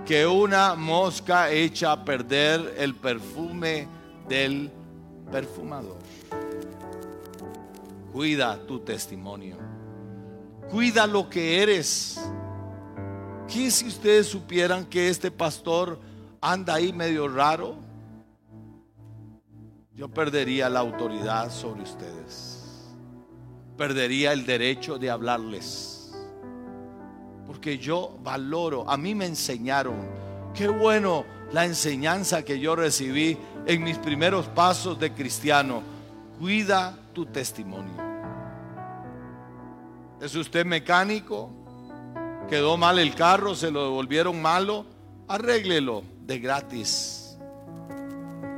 que 0.05 0.27
una 0.27 0.75
mosca 0.75 1.49
echa 1.49 1.93
a 1.93 2.05
perder 2.05 2.75
el 2.77 2.93
perfume 2.93 3.87
del 4.29 4.69
perfumador. 5.31 6.00
Cuida 8.11 8.57
tu 8.67 8.79
testimonio. 8.79 9.57
Cuida 10.69 11.07
lo 11.07 11.29
que 11.29 11.61
eres. 11.61 12.19
¿Qué 13.47 13.71
si 13.71 13.87
ustedes 13.87 14.27
supieran 14.27 14.85
que 14.85 15.09
este 15.09 15.31
pastor 15.31 15.99
anda 16.39 16.75
ahí 16.75 16.93
medio 16.93 17.27
raro? 17.27 17.75
Yo 19.93 20.09
perdería 20.09 20.69
la 20.69 20.79
autoridad 20.79 21.51
sobre 21.51 21.83
ustedes. 21.83 22.87
Perdería 23.77 24.33
el 24.33 24.45
derecho 24.45 24.97
de 24.97 25.09
hablarles. 25.09 26.13
Porque 27.45 27.77
yo 27.77 28.17
valoro, 28.23 28.89
a 28.89 28.97
mí 28.97 29.13
me 29.13 29.25
enseñaron. 29.25 29.95
Qué 30.53 30.67
bueno 30.67 31.25
la 31.51 31.65
enseñanza 31.65 32.43
que 32.43 32.59
yo 32.59 32.75
recibí 32.75 33.37
en 33.65 33.83
mis 33.83 33.97
primeros 33.97 34.47
pasos 34.47 34.99
de 34.99 35.13
cristiano. 35.13 35.81
Cuida 36.41 36.97
tu 37.13 37.27
testimonio. 37.27 37.93
¿Es 40.19 40.33
usted 40.33 40.65
mecánico? 40.65 41.51
quedó 42.49 42.77
mal 42.77 42.97
el 42.97 43.13
carro, 43.13 43.53
se 43.53 43.69
lo 43.69 43.83
devolvieron 43.83 44.41
malo, 44.41 44.83
arréglelo 45.27 46.01
de 46.25 46.39
gratis. 46.39 47.37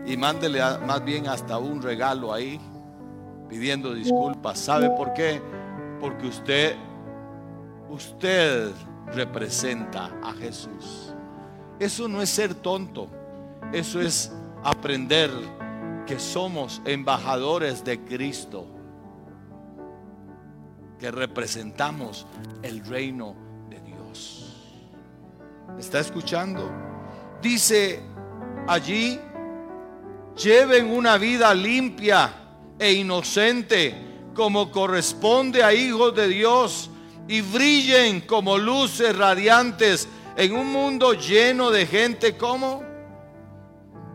Y 0.06 0.16
mándele 0.16 0.62
más 0.88 1.04
bien 1.04 1.28
hasta 1.28 1.58
un 1.58 1.82
regalo 1.82 2.32
ahí, 2.32 2.58
pidiendo 3.50 3.94
disculpas. 3.94 4.60
¿Sabe 4.60 4.90
por 4.92 5.14
qué? 5.14 5.42
Porque 6.00 6.28
usted, 6.28 6.78
usted 7.90 8.72
representa 9.14 10.10
a 10.24 10.32
Jesús. 10.32 11.14
Eso 11.80 12.08
no 12.08 12.22
es 12.22 12.30
ser 12.30 12.56
tonto, 12.56 13.10
eso 13.74 14.00
es 14.00 14.32
aprender 14.64 15.30
que 16.06 16.20
somos 16.20 16.82
embajadores 16.86 17.84
de 17.84 18.00
Cristo, 18.00 18.68
que 21.00 21.12
representamos 21.12 22.26
el 22.62 22.86
reino 22.86 23.36
¿Está 25.80 26.00
escuchando? 26.00 26.72
Dice 27.42 28.00
allí, 28.68 29.20
lleven 30.42 30.88
una 30.88 31.18
vida 31.18 31.54
limpia 31.54 32.32
e 32.78 32.94
inocente 32.94 33.96
como 34.34 34.72
corresponde 34.72 35.64
a 35.64 35.74
hijos 35.74 36.16
de 36.16 36.28
Dios, 36.28 36.90
y 37.28 37.42
brillen 37.42 38.22
como 38.22 38.58
luces 38.58 39.16
radiantes 39.16 40.08
en 40.36 40.56
un 40.56 40.72
mundo 40.72 41.14
lleno 41.14 41.72
de 41.72 41.86
gente 41.86 42.38
como 42.38 42.84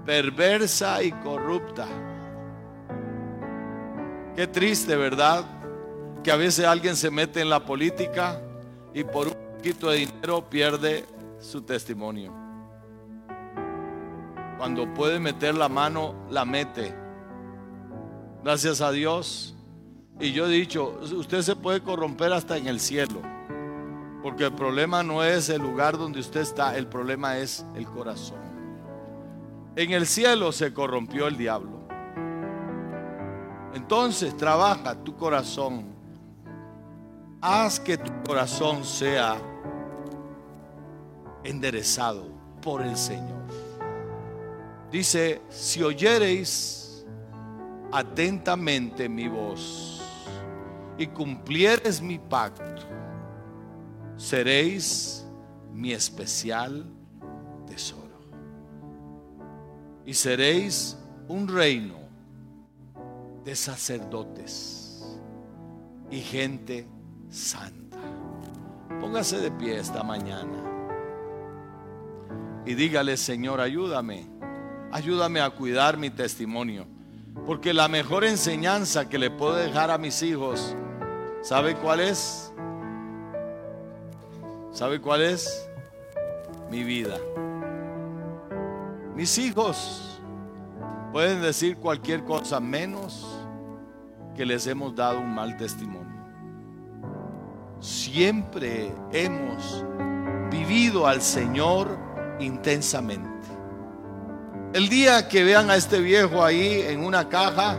perversa 0.09 1.03
y 1.03 1.13
corrupta. 1.13 1.87
Qué 4.35 4.47
triste, 4.47 4.97
¿verdad? 4.97 5.45
Que 6.25 6.33
a 6.33 6.37
veces 6.37 6.65
alguien 6.65 6.97
se 6.97 7.11
mete 7.11 7.43
en 7.43 7.51
la 7.51 7.67
política 7.67 8.41
y 8.95 9.05
por 9.05 9.27
un 9.27 9.35
poquito 9.55 9.91
de 9.91 9.99
dinero 9.99 10.49
pierde 10.49 11.05
su 11.39 11.61
testimonio. 11.61 12.33
Cuando 14.57 14.95
puede 14.95 15.21
meter 15.21 15.55
la 15.55 15.69
mano, 15.69 16.15
la 16.31 16.47
mete. 16.47 16.95
Gracias 18.43 18.81
a 18.81 18.91
Dios. 18.91 19.59
Y 20.19 20.33
yo 20.33 20.47
he 20.47 20.51
dicho, 20.51 20.99
usted 21.03 21.43
se 21.43 21.55
puede 21.55 21.83
corromper 21.83 22.33
hasta 22.33 22.57
en 22.57 22.67
el 22.67 22.81
cielo. 22.81 23.21
Porque 24.23 24.47
el 24.47 24.55
problema 24.55 25.03
no 25.03 25.23
es 25.23 25.51
el 25.51 25.61
lugar 25.61 25.99
donde 25.99 26.21
usted 26.21 26.41
está, 26.41 26.79
el 26.79 26.87
problema 26.87 27.37
es 27.37 27.67
el 27.75 27.85
corazón. 27.85 28.48
En 29.79 29.93
el 29.93 30.09
cielo 30.09 30.51
se 30.51 30.75
corrompió 30.75 31.29
el 31.29 31.37
diablo. 31.37 31.79
Entonces 33.73 34.37
trabaja 34.37 34.97
tu 35.05 35.15
corazón. 35.15 35.85
Haz 37.41 37.79
que 37.79 37.97
tu 37.97 38.11
corazón 38.27 38.85
sea 38.85 39.41
enderezado 41.45 42.27
por 42.61 42.83
el 42.83 42.97
Señor. 42.97 43.41
Dice, 44.91 45.43
si 45.49 45.81
oyereis 45.81 47.07
atentamente 47.93 49.09
mi 49.09 49.29
voz 49.29 50.03
y 50.99 51.07
cumplieres 51.07 52.03
mi 52.03 52.19
pacto, 52.19 52.83
seréis 54.17 55.25
mi 55.73 55.93
especial 55.93 56.98
Y 60.09 60.15
seréis 60.15 60.97
un 61.29 61.47
reino 61.47 61.97
de 63.45 63.55
sacerdotes 63.55 65.05
y 66.11 66.21
gente 66.21 66.87
santa. 67.29 67.99
Póngase 69.03 69.39
de 69.39 69.51
pie 69.51 69.77
esta 69.77 70.03
mañana 70.03 70.65
y 72.65 72.73
dígale, 72.73 73.19
Señor, 73.19 73.61
ayúdame, 73.61 74.27
ayúdame 74.93 75.43
a 75.43 75.51
cuidar 75.51 75.99
mi 75.99 76.09
testimonio. 76.09 76.87
Porque 77.45 77.75
la 77.75 77.89
mejor 77.89 78.25
enseñanza 78.25 79.11
que 79.11 79.19
le 79.19 79.31
puedo 79.31 79.57
dejar 79.57 79.91
a 79.91 79.99
mis 79.99 80.23
hijos, 80.23 80.75
¿sabe 81.43 81.75
cuál 81.75 82.01
es? 82.01 82.51
¿Sabe 84.73 85.03
cuál 85.03 85.21
es? 85.21 85.69
Mi 86.71 86.83
vida. 86.83 87.19
Mis 89.19 89.37
hijos 89.39 90.23
pueden 91.13 91.43
decir 91.43 91.77
cualquier 91.79 92.23
cosa 92.23 92.61
menos 92.61 93.27
que 94.37 94.47
les 94.47 94.65
hemos 94.69 94.95
dado 94.95 95.19
un 95.19 95.35
mal 95.35 95.57
testimonio. 95.57 96.23
Siempre 97.81 98.95
hemos 99.11 99.85
vivido 100.53 101.09
al 101.09 101.21
Señor 101.21 101.99
intensamente. 102.39 103.49
El 104.73 104.89
día 104.89 105.27
que 105.27 105.43
vean 105.43 105.69
a 105.69 105.75
este 105.75 105.99
viejo 105.99 106.45
ahí 106.45 106.83
en 106.87 107.05
una 107.05 107.29
caja, 107.29 107.77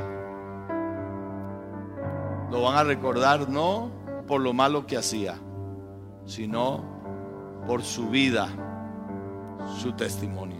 lo 2.51 2.63
van 2.63 2.75
a 2.75 2.83
recordar 2.83 3.47
no 3.47 3.91
por 4.27 4.41
lo 4.41 4.51
malo 4.51 4.85
que 4.85 4.97
hacía, 4.97 5.35
sino 6.25 6.83
por 7.65 7.81
su 7.81 8.09
vida, 8.09 8.49
su 9.81 9.93
testimonio. 9.93 10.58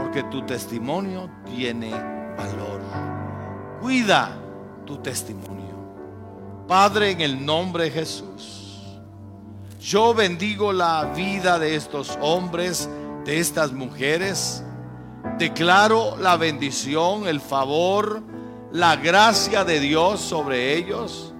Porque 0.00 0.22
tu 0.24 0.42
testimonio 0.46 1.30
tiene 1.44 1.90
valor. 1.90 2.80
Cuida 3.80 4.36
tu 4.86 4.96
testimonio. 4.96 5.76
Padre, 6.66 7.10
en 7.10 7.20
el 7.20 7.44
nombre 7.44 7.84
de 7.84 7.90
Jesús. 7.90 8.60
Yo 9.80 10.14
bendigo 10.14 10.72
la 10.72 11.04
vida 11.14 11.58
de 11.58 11.74
estos 11.74 12.18
hombres, 12.20 12.88
de 13.24 13.40
estas 13.40 13.72
mujeres. 13.72 14.64
Declaro 15.38 16.16
la 16.16 16.36
bendición, 16.36 17.26
el 17.26 17.40
favor, 17.40 18.22
la 18.72 18.96
gracia 18.96 19.64
de 19.64 19.80
Dios 19.80 20.20
sobre 20.20 20.76
ellos. 20.76 21.34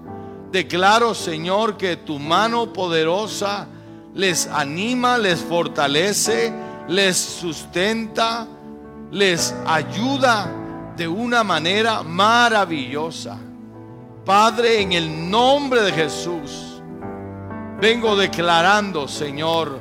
Declaro, 0.52 1.14
Señor, 1.14 1.76
que 1.76 1.96
tu 1.96 2.18
mano 2.18 2.72
poderosa 2.72 3.68
les 4.14 4.46
anima, 4.48 5.16
les 5.18 5.40
fortalece, 5.40 6.52
les 6.90 7.16
sustenta, 7.16 8.48
les 9.12 9.54
ayuda 9.64 10.50
de 10.96 11.06
una 11.06 11.44
manera 11.44 12.02
maravillosa. 12.02 13.38
Padre, 14.24 14.82
en 14.82 14.92
el 14.92 15.30
nombre 15.30 15.82
de 15.82 15.92
Jesús 15.92 16.82
vengo 17.80 18.16
declarando, 18.16 19.06
Señor, 19.06 19.78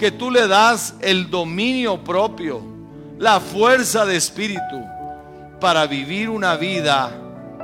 que 0.00 0.10
tú 0.10 0.32
le 0.32 0.48
das 0.48 0.96
el 1.00 1.30
dominio 1.30 2.02
propio, 2.02 2.60
la 3.18 3.38
fuerza 3.38 4.04
de 4.04 4.16
espíritu 4.16 4.82
para 5.60 5.86
vivir 5.86 6.28
una 6.28 6.56
vida 6.56 7.10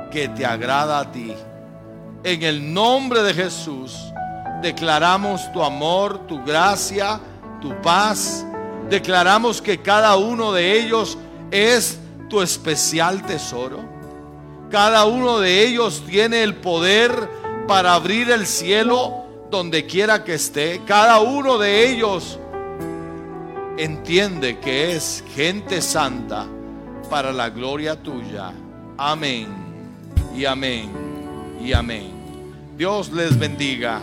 que 0.09 0.29
te 0.29 0.45
agrada 0.45 0.99
a 0.99 1.11
ti. 1.11 1.33
En 2.23 2.43
el 2.43 2.73
nombre 2.73 3.23
de 3.23 3.33
Jesús 3.33 3.93
declaramos 4.61 5.51
tu 5.51 5.61
amor, 5.61 6.27
tu 6.27 6.41
gracia, 6.45 7.19
tu 7.61 7.69
paz. 7.81 8.45
Declaramos 8.89 9.61
que 9.61 9.81
cada 9.81 10.15
uno 10.17 10.51
de 10.51 10.79
ellos 10.79 11.17
es 11.51 11.97
tu 12.29 12.41
especial 12.41 13.25
tesoro. 13.25 13.79
Cada 14.69 15.05
uno 15.05 15.39
de 15.39 15.65
ellos 15.65 16.03
tiene 16.07 16.43
el 16.43 16.55
poder 16.55 17.29
para 17.67 17.93
abrir 17.93 18.29
el 18.29 18.45
cielo 18.45 19.25
donde 19.49 19.85
quiera 19.85 20.23
que 20.23 20.33
esté, 20.33 20.81
cada 20.85 21.19
uno 21.19 21.57
de 21.57 21.89
ellos 21.89 22.39
entiende 23.77 24.59
que 24.59 24.95
es 24.95 25.23
gente 25.33 25.81
santa 25.81 26.45
para 27.09 27.31
la 27.31 27.49
gloria 27.49 27.95
tuya. 27.95 28.51
Amén 28.97 29.47
y 30.35 30.45
amén 30.45 30.89
y 31.61 31.73
amén. 31.73 32.11
Dios 32.77 33.11
les 33.11 33.37
bendiga. 33.37 34.01